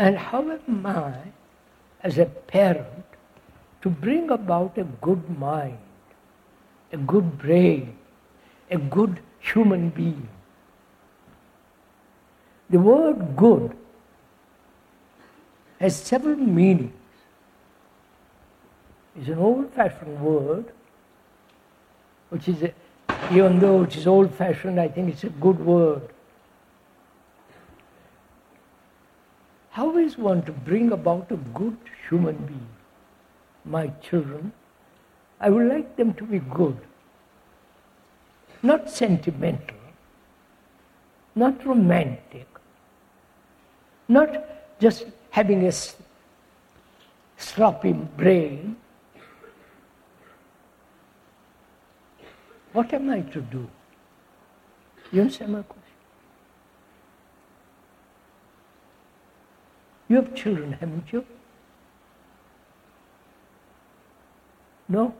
And 0.00 0.16
how 0.16 0.40
am 0.50 0.86
I, 0.86 1.12
as 2.02 2.16
a 2.16 2.24
parent, 2.24 3.04
to 3.82 3.90
bring 3.90 4.30
about 4.30 4.78
a 4.78 4.84
good 4.84 5.38
mind, 5.38 5.76
a 6.90 6.96
good 6.96 7.36
brain, 7.36 7.98
a 8.70 8.78
good 8.78 9.20
human 9.40 9.90
being? 9.90 10.26
The 12.70 12.78
word 12.78 13.36
good 13.36 13.76
has 15.80 15.96
several 15.96 16.36
meanings. 16.36 16.94
It's 19.16 19.28
an 19.28 19.38
old 19.38 19.70
fashioned 19.74 20.18
word, 20.18 20.72
which 22.30 22.48
is, 22.48 22.62
a, 22.62 22.72
even 23.30 23.58
though 23.58 23.82
it 23.82 23.94
is 23.94 24.06
old 24.06 24.34
fashioned, 24.34 24.80
I 24.80 24.88
think 24.88 25.10
it's 25.12 25.24
a 25.24 25.28
good 25.28 25.60
word. 25.60 26.08
How 29.70 29.96
is 29.96 30.18
one 30.18 30.42
to 30.42 30.52
bring 30.52 30.90
about 30.92 31.30
a 31.30 31.36
good 31.36 31.76
human 32.08 32.36
being? 32.36 32.68
My 33.64 33.88
children, 34.02 34.52
I 35.40 35.50
would 35.50 35.68
like 35.68 35.96
them 35.96 36.12
to 36.14 36.24
be 36.24 36.40
good, 36.40 36.78
not 38.62 38.90
sentimental, 38.90 39.76
not 41.34 41.64
romantic, 41.64 42.48
not 44.08 44.44
just 44.80 45.06
having 45.30 45.66
a 45.66 45.72
sloppy 47.36 47.92
brain, 47.92 48.76
what 52.72 52.92
am 52.92 53.10
I 53.10 53.20
to 53.20 53.40
do? 53.40 53.68
You 55.12 55.22
understand 55.22 55.52
my 55.52 55.62
question? 55.62 55.79
You 60.10 60.16
have 60.16 60.34
children, 60.34 60.72
haven't 60.72 61.12
you? 61.12 61.24
No? 64.88 65.14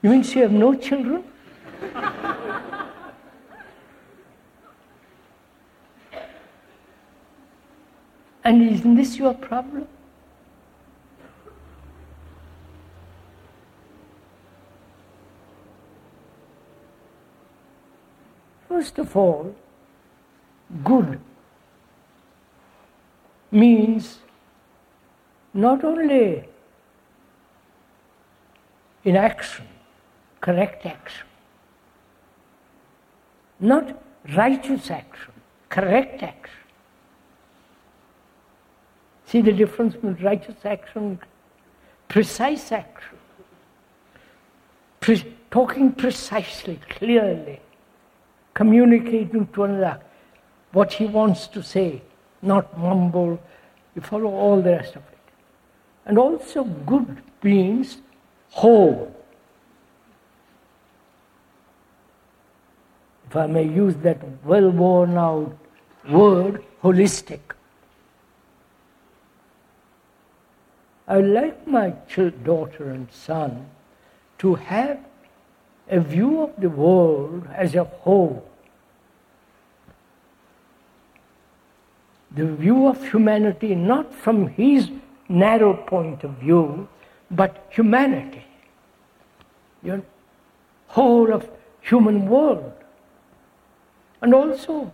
You 0.00 0.08
mean 0.08 0.22
you 0.22 0.40
have 0.40 0.52
no 0.52 0.74
children? 0.74 1.24
And 8.44 8.62
isn't 8.62 8.94
this 8.94 9.18
your 9.18 9.34
problem? 9.34 9.86
First 18.70 18.98
of 18.98 19.14
all, 19.14 19.54
good 20.82 21.20
means 23.50 24.18
not 25.54 25.84
only 25.84 26.44
in 29.04 29.16
action, 29.16 29.66
correct 30.40 30.84
action, 30.86 31.26
not 33.60 34.02
righteous 34.36 34.90
action, 34.90 35.32
correct 35.68 36.22
action, 36.22 36.58
See 39.28 39.42
the 39.42 39.52
difference 39.52 39.94
between 39.94 40.16
righteous 40.24 40.64
action, 40.64 41.20
precise 42.08 42.72
action. 42.72 43.18
Pre- 45.00 45.36
talking 45.50 45.92
precisely, 45.92 46.80
clearly, 46.88 47.60
communicating 48.54 49.46
to 49.48 49.64
another 49.64 50.00
what 50.72 50.94
he 50.94 51.04
wants 51.04 51.46
to 51.48 51.62
say, 51.62 52.00
not 52.42 52.78
mumble. 52.78 53.40
You 53.94 54.02
follow 54.02 54.30
all 54.30 54.62
the 54.62 54.70
rest 54.70 54.96
of 54.96 55.02
it. 55.02 55.18
And 56.06 56.18
also, 56.18 56.64
good 56.64 57.22
means 57.42 57.98
whole. 58.50 59.14
If 63.28 63.36
I 63.36 63.46
may 63.46 63.64
use 63.64 63.94
that 63.96 64.18
well 64.44 64.70
worn 64.70 65.18
out 65.18 65.56
word, 66.08 66.64
holistic. 66.82 67.40
I 71.06 71.20
like 71.20 71.66
my 71.66 71.94
daughter 72.44 72.90
and 72.90 73.08
son 73.12 73.66
to 74.38 74.54
have 74.54 74.98
a 75.90 76.00
view 76.00 76.42
of 76.42 76.52
the 76.58 76.68
world 76.68 77.46
as 77.54 77.74
a 77.74 77.84
whole. 77.84 78.46
The 82.32 82.46
view 82.46 82.86
of 82.86 83.10
humanity 83.10 83.74
not 83.74 84.14
from 84.14 84.48
his 84.48 84.90
narrow 85.28 85.74
point 85.74 86.24
of 86.24 86.32
view, 86.32 86.88
but 87.30 87.66
humanity. 87.70 88.44
The 89.82 90.02
whole 90.88 91.32
of 91.32 91.48
human 91.80 92.28
world. 92.28 92.72
And 94.20 94.34
also 94.34 94.92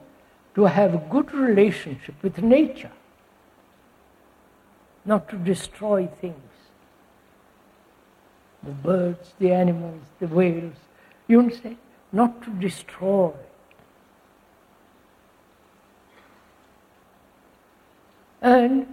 to 0.54 0.64
have 0.64 0.94
a 0.94 0.98
good 1.10 1.32
relationship 1.32 2.14
with 2.22 2.42
nature 2.42 2.92
not 5.04 5.28
to 5.28 5.36
destroy 5.36 6.08
things. 6.20 6.36
The 8.62 8.70
birds, 8.70 9.34
the 9.38 9.52
animals, 9.52 10.02
the 10.20 10.26
whales, 10.26 10.74
you 11.28 11.38
understand? 11.38 11.76
Not 12.12 12.42
to 12.44 12.50
destroy. 12.50 13.32
And 18.44 18.86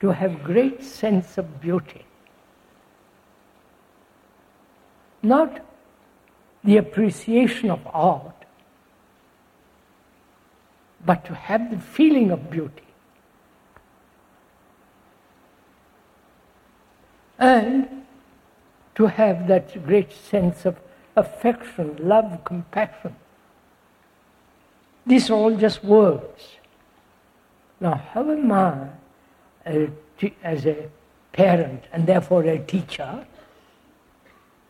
to 0.00 0.10
have 0.10 0.44
great 0.44 0.84
sense 0.84 1.38
of 1.38 1.60
beauty. 1.60 2.04
Not 5.22 5.64
the 6.62 6.76
appreciation 6.76 7.70
of 7.70 7.80
art, 7.92 8.44
but 11.04 11.24
to 11.24 11.34
have 11.34 11.70
the 11.72 11.78
feeling 11.78 12.30
of 12.30 12.48
beauty. 12.50 12.86
and 17.38 18.06
to 18.94 19.06
have 19.06 19.46
that 19.48 19.84
great 19.86 20.12
sense 20.12 20.64
of 20.64 20.76
affection, 21.16 21.96
love, 22.00 22.44
compassion. 22.44 23.14
These 25.06 25.30
are 25.30 25.34
all 25.34 25.56
just 25.56 25.84
words. 25.84 26.56
Now, 27.80 27.94
how 28.12 28.30
am 28.30 28.50
I, 28.52 28.88
as 30.42 30.66
a 30.66 30.88
parent 31.32 31.84
and 31.92 32.06
therefore 32.06 32.42
a 32.44 32.58
teacher? 32.58 33.26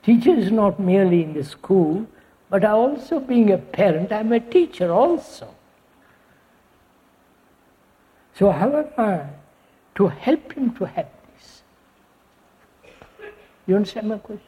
Teacher 0.03 0.35
is 0.35 0.51
not 0.51 0.81
merely 0.81 1.23
in 1.23 1.33
the 1.35 1.45
school, 1.45 2.07
but 2.51 2.65
I 2.65 2.71
also 2.71 3.21
being 3.21 3.53
a 3.53 3.59
parent, 3.59 4.13
I'm 4.13 4.33
a 4.33 4.41
teacher 4.41 4.93
also. 4.93 5.55
So, 8.35 8.51
how 8.51 8.77
am 8.77 8.89
I 8.99 9.27
to 9.95 10.09
help 10.09 10.53
him 10.53 10.75
to 10.75 10.85
have 10.85 11.09
this? 11.35 11.63
You 13.67 13.77
understand 13.77 14.09
my 14.09 14.19
question? 14.19 14.47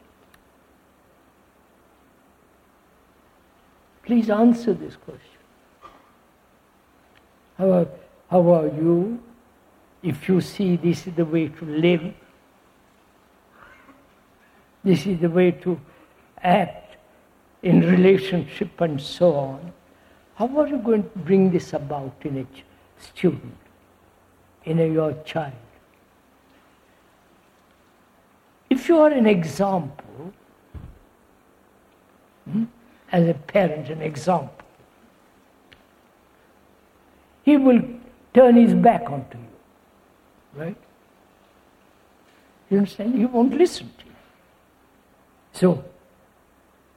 Please 4.03 4.29
answer 4.29 4.73
this 4.73 4.95
question. 4.95 5.23
How 7.57 7.87
how 8.29 8.47
are 8.53 8.67
you 8.67 9.21
if 10.01 10.27
you 10.27 10.41
see 10.41 10.75
this 10.75 11.07
is 11.07 11.13
the 11.15 11.25
way 11.25 11.47
to 11.47 11.65
live? 11.65 12.13
This 14.83 15.05
is 15.05 15.19
the 15.19 15.29
way 15.29 15.51
to 15.51 15.79
act 16.41 16.97
in 17.63 17.81
relationship 17.81 18.79
and 18.79 19.01
so 19.01 19.33
on. 19.33 19.73
How 20.35 20.47
are 20.59 20.67
you 20.67 20.77
going 20.77 21.03
to 21.03 21.19
bring 21.19 21.51
this 21.51 21.73
about 21.73 22.15
in 22.23 22.37
a 22.37 23.03
student? 23.03 23.57
in 24.65 24.79
a, 24.79 24.87
your 24.87 25.13
child. 25.23 25.53
If 28.69 28.87
you 28.87 28.99
are 28.99 29.09
an 29.09 29.25
example, 29.25 30.33
hmm, 32.49 32.65
as 33.11 33.27
a 33.27 33.33
parent, 33.33 33.89
an 33.89 34.01
example, 34.01 34.65
he 37.43 37.57
will 37.57 37.81
turn 38.33 38.55
his 38.55 38.73
back 38.73 39.09
onto 39.09 39.37
you. 39.37 39.47
Right? 40.55 40.77
You 42.69 42.77
understand? 42.77 43.17
He 43.17 43.25
won't 43.25 43.53
listen 43.57 43.91
to 43.97 44.05
you. 44.05 44.11
So, 45.53 45.83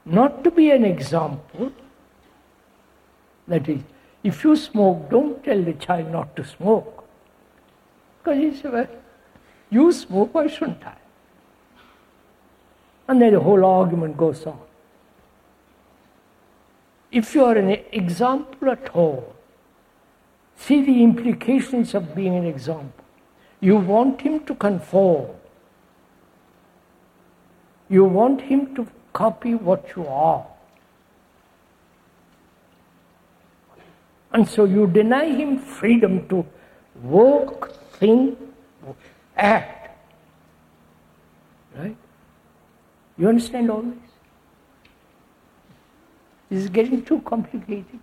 not 0.04 0.44
to 0.44 0.50
be 0.50 0.70
an 0.70 0.84
example, 0.84 1.72
that 3.48 3.68
is, 3.68 3.80
if 4.22 4.44
you 4.44 4.54
smoke, 4.56 5.10
don't 5.10 5.42
tell 5.42 5.62
the 5.62 5.72
child 5.74 6.10
not 6.10 6.36
to 6.36 6.44
smoke. 6.44 7.04
Because 8.18 8.38
he 8.38 8.56
said, 8.56 8.72
well, 8.72 8.88
you 9.70 9.92
smoke, 9.92 10.34
why 10.34 10.46
shouldn't 10.46 10.84
I? 10.84 10.94
And 13.08 13.20
then 13.20 13.32
the 13.32 13.40
whole 13.40 13.64
argument 13.64 14.16
goes 14.16 14.46
on. 14.46 14.60
If 17.10 17.34
you 17.34 17.44
are 17.44 17.56
an 17.56 17.70
example 17.92 18.70
at 18.70 18.88
all, 18.90 19.34
see 20.56 20.84
the 20.84 21.02
implications 21.02 21.94
of 21.94 22.14
being 22.14 22.36
an 22.36 22.46
example. 22.46 23.04
You 23.60 23.76
want 23.76 24.20
him 24.20 24.44
to 24.46 24.54
conform. 24.54 25.30
You 27.88 28.04
want 28.04 28.40
him 28.40 28.74
to 28.74 28.86
copy 29.12 29.54
what 29.54 29.86
you 29.96 30.06
are. 30.06 30.46
And 34.32 34.48
so 34.48 34.64
you 34.64 34.86
deny 34.86 35.26
him 35.26 35.58
freedom 35.58 36.26
to 36.28 36.46
work 37.02 37.72
think, 37.98 38.38
act. 39.36 39.96
Right? 41.76 41.96
You 43.18 43.28
understand 43.28 43.70
all 43.70 43.82
this? 43.82 44.10
This 46.48 46.64
is 46.64 46.68
getting 46.68 47.04
too 47.04 47.20
complicated. 47.20 48.00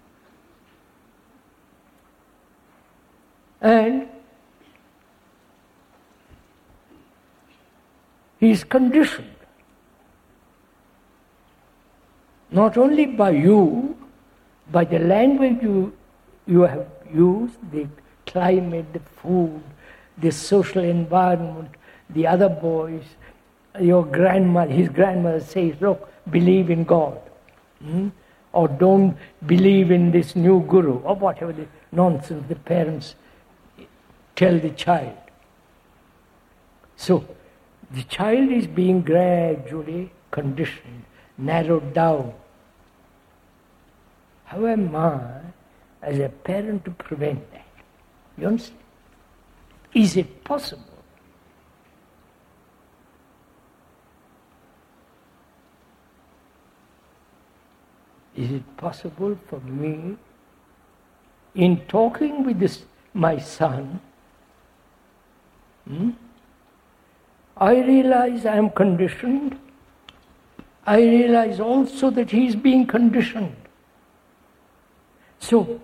And 3.62 4.08
he 8.40 8.52
is 8.52 8.64
conditioned 8.64 9.36
not 12.52 12.78
only 12.78 13.06
by 13.06 13.32
you, 13.32 13.96
by 14.72 14.84
the 14.84 15.00
language 15.00 15.62
you, 15.62 15.94
you 16.48 16.62
have 16.62 16.88
used, 17.14 17.58
the 17.72 17.88
climate, 18.26 18.92
the 18.94 19.00
food, 19.00 19.62
the 20.18 20.32
social 20.32 20.84
environment, 20.84 21.70
the 22.10 22.26
other 22.26 22.50
boys, 22.50 23.04
your 23.80 24.04
grandmother, 24.06 24.72
his 24.72 24.90
grandmother 24.90 25.40
says, 25.42 25.76
look, 25.80 26.10
believe 26.32 26.70
in 26.70 26.84
God. 26.84 27.20
Hmm? 27.84 28.10
Or 28.52 28.68
don't 28.68 29.16
believe 29.46 29.92
in 29.92 30.12
this 30.12 30.36
new 30.36 30.62
guru, 30.62 31.00
or 31.00 31.16
whatever 31.16 31.54
the 31.54 31.68
nonsense 31.92 32.48
the 32.48 32.56
parents 32.56 33.16
tell 34.40 34.58
the 34.58 34.70
child. 34.70 35.18
So, 36.96 37.26
the 37.92 38.04
child 38.04 38.52
is 38.52 38.68
being 38.68 39.02
gradually 39.02 40.12
conditioned, 40.32 41.04
narrowed 41.38 41.94
down. 41.94 42.34
How 44.46 44.66
am 44.66 44.96
I, 44.96 45.42
as 46.02 46.20
a 46.20 46.30
parent, 46.30 46.86
to 46.86 46.92
prevent 46.92 47.52
that? 47.52 47.68
You 48.38 48.48
understand? 48.48 48.80
Is 49.94 50.16
it 50.16 50.44
possible? 50.46 50.84
Is 58.38 58.52
it 58.52 58.78
possible 58.78 59.38
for 59.50 59.60
me, 59.60 60.16
in 61.56 61.82
talking 61.88 62.46
with 62.46 62.60
this, 62.60 62.86
my 63.14 63.38
son, 63.38 64.00
hmm, 65.90 66.12
I 67.58 67.82
realize 67.82 68.46
I 68.46 68.56
am 68.56 68.70
conditioned. 68.70 69.60
I 70.86 71.02
realize 71.02 71.60
also 71.60 72.10
that 72.12 72.32
he 72.32 72.48
is 72.48 72.56
being 72.56 72.88
conditioned. 72.88 73.56
So 75.40 75.80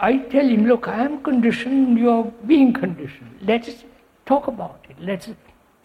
I 0.00 0.16
tell 0.18 0.46
him, 0.46 0.66
look, 0.66 0.88
I 0.88 1.04
am 1.04 1.22
conditioned, 1.22 1.98
you 1.98 2.10
are 2.10 2.24
being 2.46 2.72
conditioned. 2.72 3.38
Let's 3.42 3.84
talk 4.26 4.48
about 4.48 4.84
it. 4.88 4.96
Let's 4.98 5.28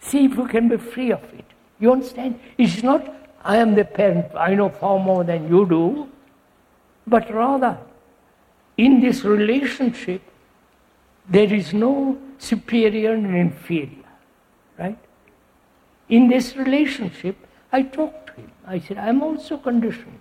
see 0.00 0.24
if 0.24 0.36
we 0.36 0.48
can 0.48 0.68
be 0.68 0.76
free 0.76 1.12
of 1.12 1.22
it. 1.34 1.44
You 1.78 1.92
understand? 1.92 2.40
It's 2.56 2.82
not, 2.82 3.14
I 3.44 3.58
am 3.58 3.74
the 3.74 3.84
parent, 3.84 4.26
I 4.36 4.54
know 4.54 4.70
far 4.70 4.98
more 4.98 5.22
than 5.22 5.48
you 5.48 5.66
do, 5.66 6.08
but 7.06 7.32
rather, 7.32 7.78
in 8.76 9.00
this 9.00 9.24
relationship, 9.24 10.22
there 11.28 11.52
is 11.52 11.72
no 11.72 12.18
superior 12.38 13.12
and 13.12 13.36
inferior, 13.36 14.04
right? 14.78 14.98
In 16.08 16.28
this 16.28 16.56
relationship, 16.56 17.36
I 17.72 17.82
talked 17.82 18.28
to 18.28 18.32
him. 18.34 18.50
I 18.66 18.80
said, 18.80 18.98
I'm 18.98 19.22
also 19.22 19.58
conditioned. 19.58 20.20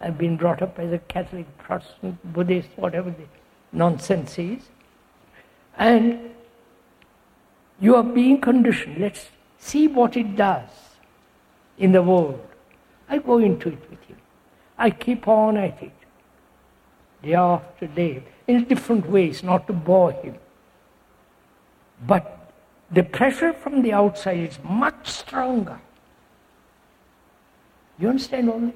I've 0.00 0.18
been 0.18 0.36
brought 0.36 0.62
up 0.62 0.78
as 0.78 0.92
a 0.92 0.98
Catholic, 0.98 1.46
Protestant, 1.58 2.18
Buddhist, 2.32 2.68
whatever 2.76 3.10
the 3.10 3.26
nonsense 3.72 4.38
is. 4.38 4.62
And 5.76 6.30
you 7.80 7.94
are 7.96 8.02
being 8.02 8.40
conditioned. 8.40 8.98
Let's 8.98 9.28
see 9.58 9.86
what 9.86 10.16
it 10.16 10.36
does 10.36 10.70
in 11.78 11.92
the 11.92 12.02
world. 12.02 12.40
I 13.08 13.18
go 13.18 13.38
into 13.38 13.68
it 13.68 13.90
with 13.90 14.02
him. 14.04 14.16
I 14.78 14.90
keep 14.90 15.28
on 15.28 15.56
at 15.56 15.82
it, 15.82 15.92
day 17.22 17.34
after 17.34 17.86
day, 17.86 18.22
in 18.46 18.64
different 18.64 19.08
ways, 19.08 19.42
not 19.42 19.66
to 19.66 19.72
bore 19.72 20.12
him. 20.12 20.36
But 22.06 22.52
the 22.90 23.02
pressure 23.02 23.52
from 23.52 23.82
the 23.82 23.92
outside 23.92 24.38
is 24.38 24.58
much 24.64 25.08
stronger. 25.08 25.80
You 27.98 28.08
understand 28.08 28.48
all 28.48 28.60
this? 28.60 28.74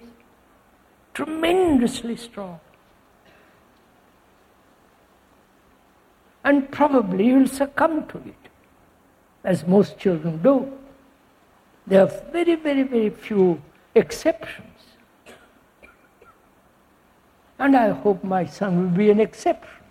tremendously 1.15 2.17
strong. 2.17 2.61
And 6.45 6.71
probably 6.71 7.29
you'll 7.29 7.49
succumb 7.49 8.07
to 8.09 8.19
it, 8.19 8.51
as 9.45 9.67
most 9.67 9.97
children 9.99 10.43
do. 10.43 10.71
There 11.87 12.03
are 12.03 12.23
very, 12.33 12.57
very, 12.57 12.83
very 12.83 13.11
few 13.11 13.63
exceptions. 13.95 14.69
And 17.59 17.77
I 17.77 17.91
hope 17.91 18.23
my 18.25 18.45
son 18.45 18.83
will 18.83 18.97
be 18.97 19.11
an 19.11 19.21
exception. 19.21 19.84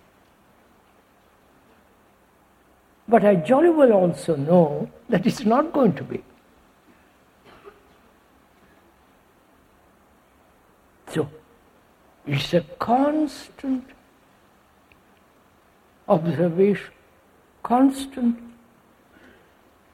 But 3.06 3.24
I 3.24 3.34
jolly 3.36 3.70
well 3.70 3.92
also 3.92 4.34
know 4.36 4.90
that 5.08 5.26
it's 5.26 5.44
not 5.44 5.72
going 5.72 5.92
to 5.94 6.04
be. 6.04 6.22
So 11.08 11.28
it's 12.26 12.54
a 12.54 12.62
constant 12.78 13.84
observation, 16.08 16.92
constant 17.62 18.38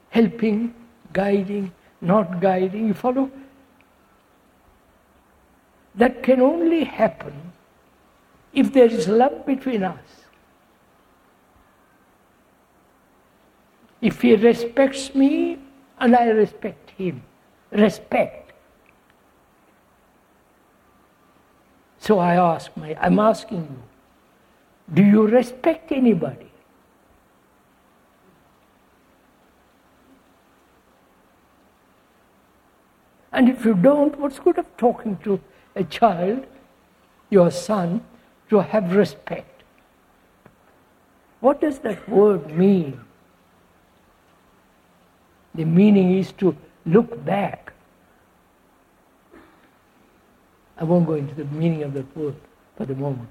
helping, 0.09 0.73
guiding, 1.13 1.73
not 1.99 2.39
guiding. 2.39 2.87
You 2.87 2.93
follow? 2.93 3.29
That 5.95 6.23
can 6.23 6.41
only 6.41 6.85
happen 6.85 7.51
if 8.53 8.71
there 8.73 8.85
is 8.85 9.07
love 9.07 9.45
between 9.45 9.83
us. 9.83 10.20
If 14.01 14.21
he 14.21 14.35
respects 14.35 15.13
me 15.13 15.59
and 15.99 16.15
I 16.15 16.25
respect 16.29 16.91
him, 16.97 17.23
respect. 17.71 18.51
So 21.99 22.17
I 22.17 22.35
ask 22.35 22.75
my, 22.75 22.97
I'm 22.99 23.19
asking 23.19 23.59
you, 23.59 24.95
do 24.95 25.03
you 25.03 25.27
respect 25.27 25.91
anybody? 25.91 26.51
And 33.31 33.47
if 33.49 33.63
you 33.63 33.75
don't, 33.75 34.19
what's 34.19 34.39
good 34.39 34.57
of 34.57 34.65
talking 34.77 35.15
to 35.17 35.39
a 35.75 35.83
child, 35.83 36.45
your 37.29 37.51
son, 37.51 38.03
to 38.49 38.59
have 38.59 38.95
respect? 38.95 39.63
What 41.39 41.61
does 41.61 41.79
that 41.79 42.09
word 42.09 42.51
mean? 42.57 42.99
The 45.53 45.65
meaning 45.65 46.17
is 46.17 46.31
to 46.33 46.55
look 46.85 47.23
back. 47.25 47.73
I 50.77 50.83
won't 50.83 51.05
go 51.05 51.13
into 51.13 51.35
the 51.35 51.45
meaning 51.45 51.83
of 51.83 51.93
that 51.93 52.15
word 52.17 52.35
for 52.75 52.85
the 52.85 52.95
moment. 52.95 53.29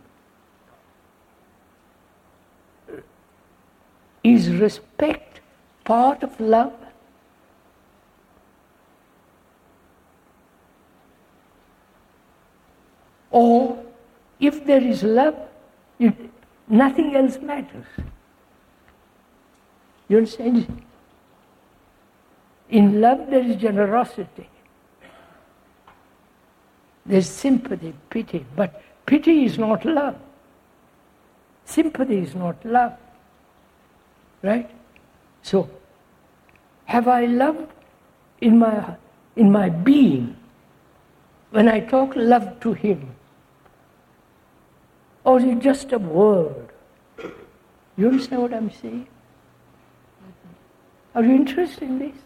Is 4.22 4.50
respect 4.50 5.40
part 5.84 6.22
of 6.22 6.38
love? 6.38 6.74
Or 13.30 13.82
if 14.38 14.64
there 14.66 14.82
is 14.82 15.02
love, 15.02 15.36
it, 15.98 16.14
nothing 16.68 17.16
else 17.16 17.38
matters. 17.38 17.86
You 20.08 20.18
understand? 20.18 20.82
In 22.70 23.00
love, 23.00 23.28
there 23.28 23.42
is 23.42 23.56
generosity. 23.56 24.48
There's 27.04 27.28
sympathy, 27.28 27.92
pity. 28.08 28.46
But 28.54 28.80
pity 29.06 29.44
is 29.44 29.58
not 29.58 29.84
love. 29.84 30.16
Sympathy 31.64 32.18
is 32.18 32.34
not 32.34 32.64
love. 32.64 32.96
Right? 34.42 34.70
So, 35.42 35.68
have 36.84 37.08
I 37.08 37.26
love 37.26 37.68
in 38.40 38.58
my, 38.58 38.94
in 39.34 39.50
my 39.50 39.68
being? 39.68 40.36
When 41.50 41.68
I 41.68 41.80
talk 41.80 42.14
love 42.14 42.60
to 42.60 42.72
Him, 42.72 43.16
or 45.24 45.38
is 45.38 45.44
it 45.44 45.58
just 45.58 45.92
a 45.92 45.98
word? 45.98 46.68
You 47.96 48.08
understand 48.08 48.42
what 48.42 48.54
I'm 48.54 48.70
saying? 48.70 49.08
Are 51.14 51.24
you 51.24 51.34
interested 51.34 51.82
in 51.82 51.98
this? 51.98 52.16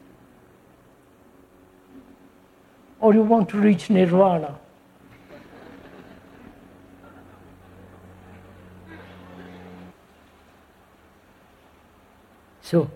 Or 3.05 3.13
you 3.13 3.21
want 3.21 3.51
to 3.51 3.59
reach 3.59 3.91
nirvana. 3.91 4.59
So, 12.63 12.91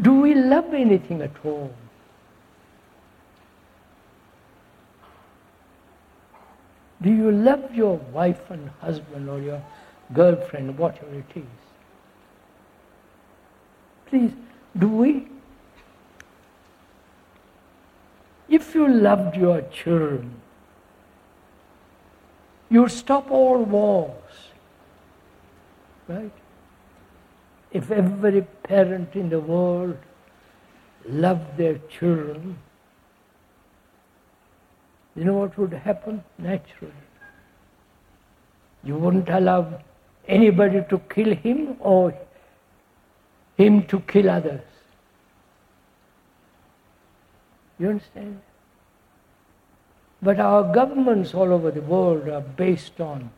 do 0.00 0.14
we 0.18 0.34
love 0.34 0.72
anything 0.72 1.20
at 1.20 1.44
all? 1.44 1.74
Do 7.02 7.10
you 7.10 7.30
love 7.30 7.74
your 7.74 7.98
wife 8.14 8.50
and 8.50 8.70
husband 8.80 9.28
or 9.28 9.40
your 9.40 9.62
girlfriend, 10.14 10.78
whatever 10.78 11.18
it 11.18 11.36
is? 11.36 11.44
Please, 14.06 14.32
do 14.78 14.88
we? 14.88 15.31
If 18.48 18.74
you 18.74 18.88
loved 18.88 19.36
your 19.36 19.62
children, 19.62 20.34
you'd 22.68 22.90
stop 22.90 23.30
all 23.30 23.62
wars. 23.62 24.34
Right? 26.08 26.32
If 27.70 27.90
every 27.90 28.42
parent 28.62 29.14
in 29.14 29.30
the 29.30 29.40
world 29.40 29.96
loved 31.06 31.56
their 31.56 31.78
children, 31.88 32.58
you 35.14 35.24
know 35.24 35.34
what 35.34 35.56
would 35.58 35.72
happen? 35.72 36.22
Naturally. 36.38 36.92
You 38.84 38.96
wouldn't 38.96 39.28
allow 39.28 39.80
anybody 40.26 40.84
to 40.88 40.98
kill 40.98 41.34
him 41.34 41.76
or 41.80 42.14
him 43.56 43.86
to 43.86 44.00
kill 44.00 44.30
others. 44.30 44.62
You 47.82 47.88
understand? 47.88 48.40
But 50.22 50.38
our 50.38 50.72
governments 50.72 51.34
all 51.34 51.52
over 51.52 51.72
the 51.72 51.80
world 51.80 52.28
are 52.28 52.40
based 52.40 53.00
on 53.00 53.30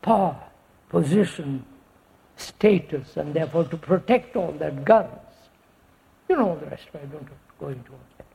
power, 0.00 0.42
position, 0.88 1.66
status, 2.36 3.18
and 3.18 3.34
therefore 3.34 3.64
to 3.64 3.76
protect 3.76 4.34
all 4.34 4.52
that 4.52 4.82
guns. 4.86 5.10
You 6.26 6.36
know 6.36 6.58
the 6.58 6.70
rest, 6.70 6.86
I 6.94 7.04
don't 7.04 7.28
go 7.60 7.68
into 7.68 7.92
all 7.92 8.00
that. 8.16 8.26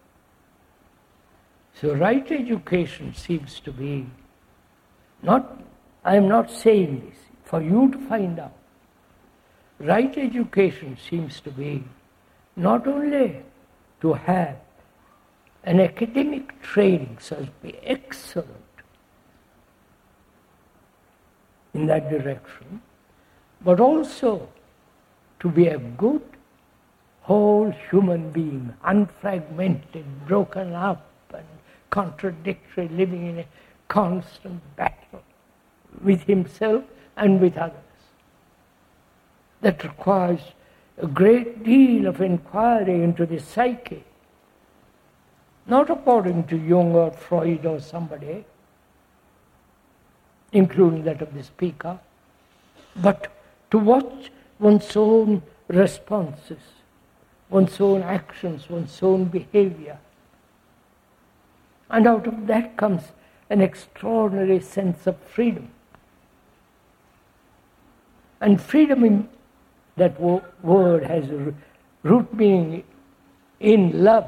So 1.81 1.95
right 1.95 2.31
education 2.31 3.15
seems 3.15 3.59
to 3.61 3.71
be 3.71 4.05
not, 5.23 5.59
I 6.05 6.17
am 6.17 6.27
not 6.27 6.51
saying 6.51 7.09
this, 7.09 7.17
for 7.45 7.63
you 7.63 7.89
to 7.89 7.97
find 8.07 8.37
out. 8.37 8.53
Right 9.79 10.15
education 10.15 10.99
seems 11.09 11.39
to 11.39 11.49
be 11.49 11.83
not 12.55 12.85
only 12.85 13.41
to 14.03 14.11
have 14.11 14.57
an 15.63 15.79
academic 15.79 16.61
training 16.61 17.17
to 17.21 17.47
be 17.61 17.73
excellent 17.83 18.49
in 21.73 21.85
that 21.87 22.09
direction, 22.09 22.81
but 23.61 23.79
also 23.79 24.49
to 25.39 25.49
be 25.49 25.67
a 25.67 25.77
good, 25.77 26.21
whole 27.21 27.71
human 27.89 28.29
being, 28.31 28.73
unfragmented, 28.85 30.03
broken 30.27 30.73
up, 30.73 31.09
and 31.33 31.47
contradictory, 31.89 32.89
living 32.89 33.25
in 33.27 33.39
a 33.39 33.45
constant 33.87 34.61
battle 34.75 35.23
with 36.03 36.23
himself 36.23 36.83
and 37.15 37.39
with 37.39 37.57
others. 37.57 38.01
That 39.61 39.81
requires 39.81 40.41
a 40.97 41.07
great 41.07 41.63
deal 41.63 42.07
of 42.07 42.21
inquiry 42.21 43.03
into 43.03 43.25
the 43.25 43.39
psyche, 43.39 44.03
not 45.65 45.89
according 45.89 46.45
to 46.45 46.57
Jung 46.57 46.93
or 46.93 47.11
Freud 47.11 47.65
or 47.65 47.79
somebody, 47.79 48.45
including 50.51 51.03
that 51.03 51.21
of 51.21 51.33
the 51.33 51.43
speaker, 51.43 51.99
but 52.95 53.31
to 53.71 53.79
watch 53.79 54.31
one's 54.59 54.95
own 54.95 55.41
responses, 55.67 56.61
one's 57.49 57.79
own 57.81 58.03
actions, 58.03 58.69
one's 58.69 59.01
own 59.01 59.25
behavior. 59.25 59.97
And 61.89 62.07
out 62.07 62.27
of 62.27 62.47
that 62.47 62.77
comes 62.77 63.01
an 63.49 63.61
extraordinary 63.61 64.59
sense 64.59 65.07
of 65.07 65.17
freedom. 65.17 65.69
And 68.41 68.61
freedom 68.61 69.03
in 69.03 69.29
that 69.97 70.19
word 70.19 71.03
has 71.05 71.25
root 72.03 72.33
meaning 72.33 72.83
in 73.59 74.03
love. 74.03 74.25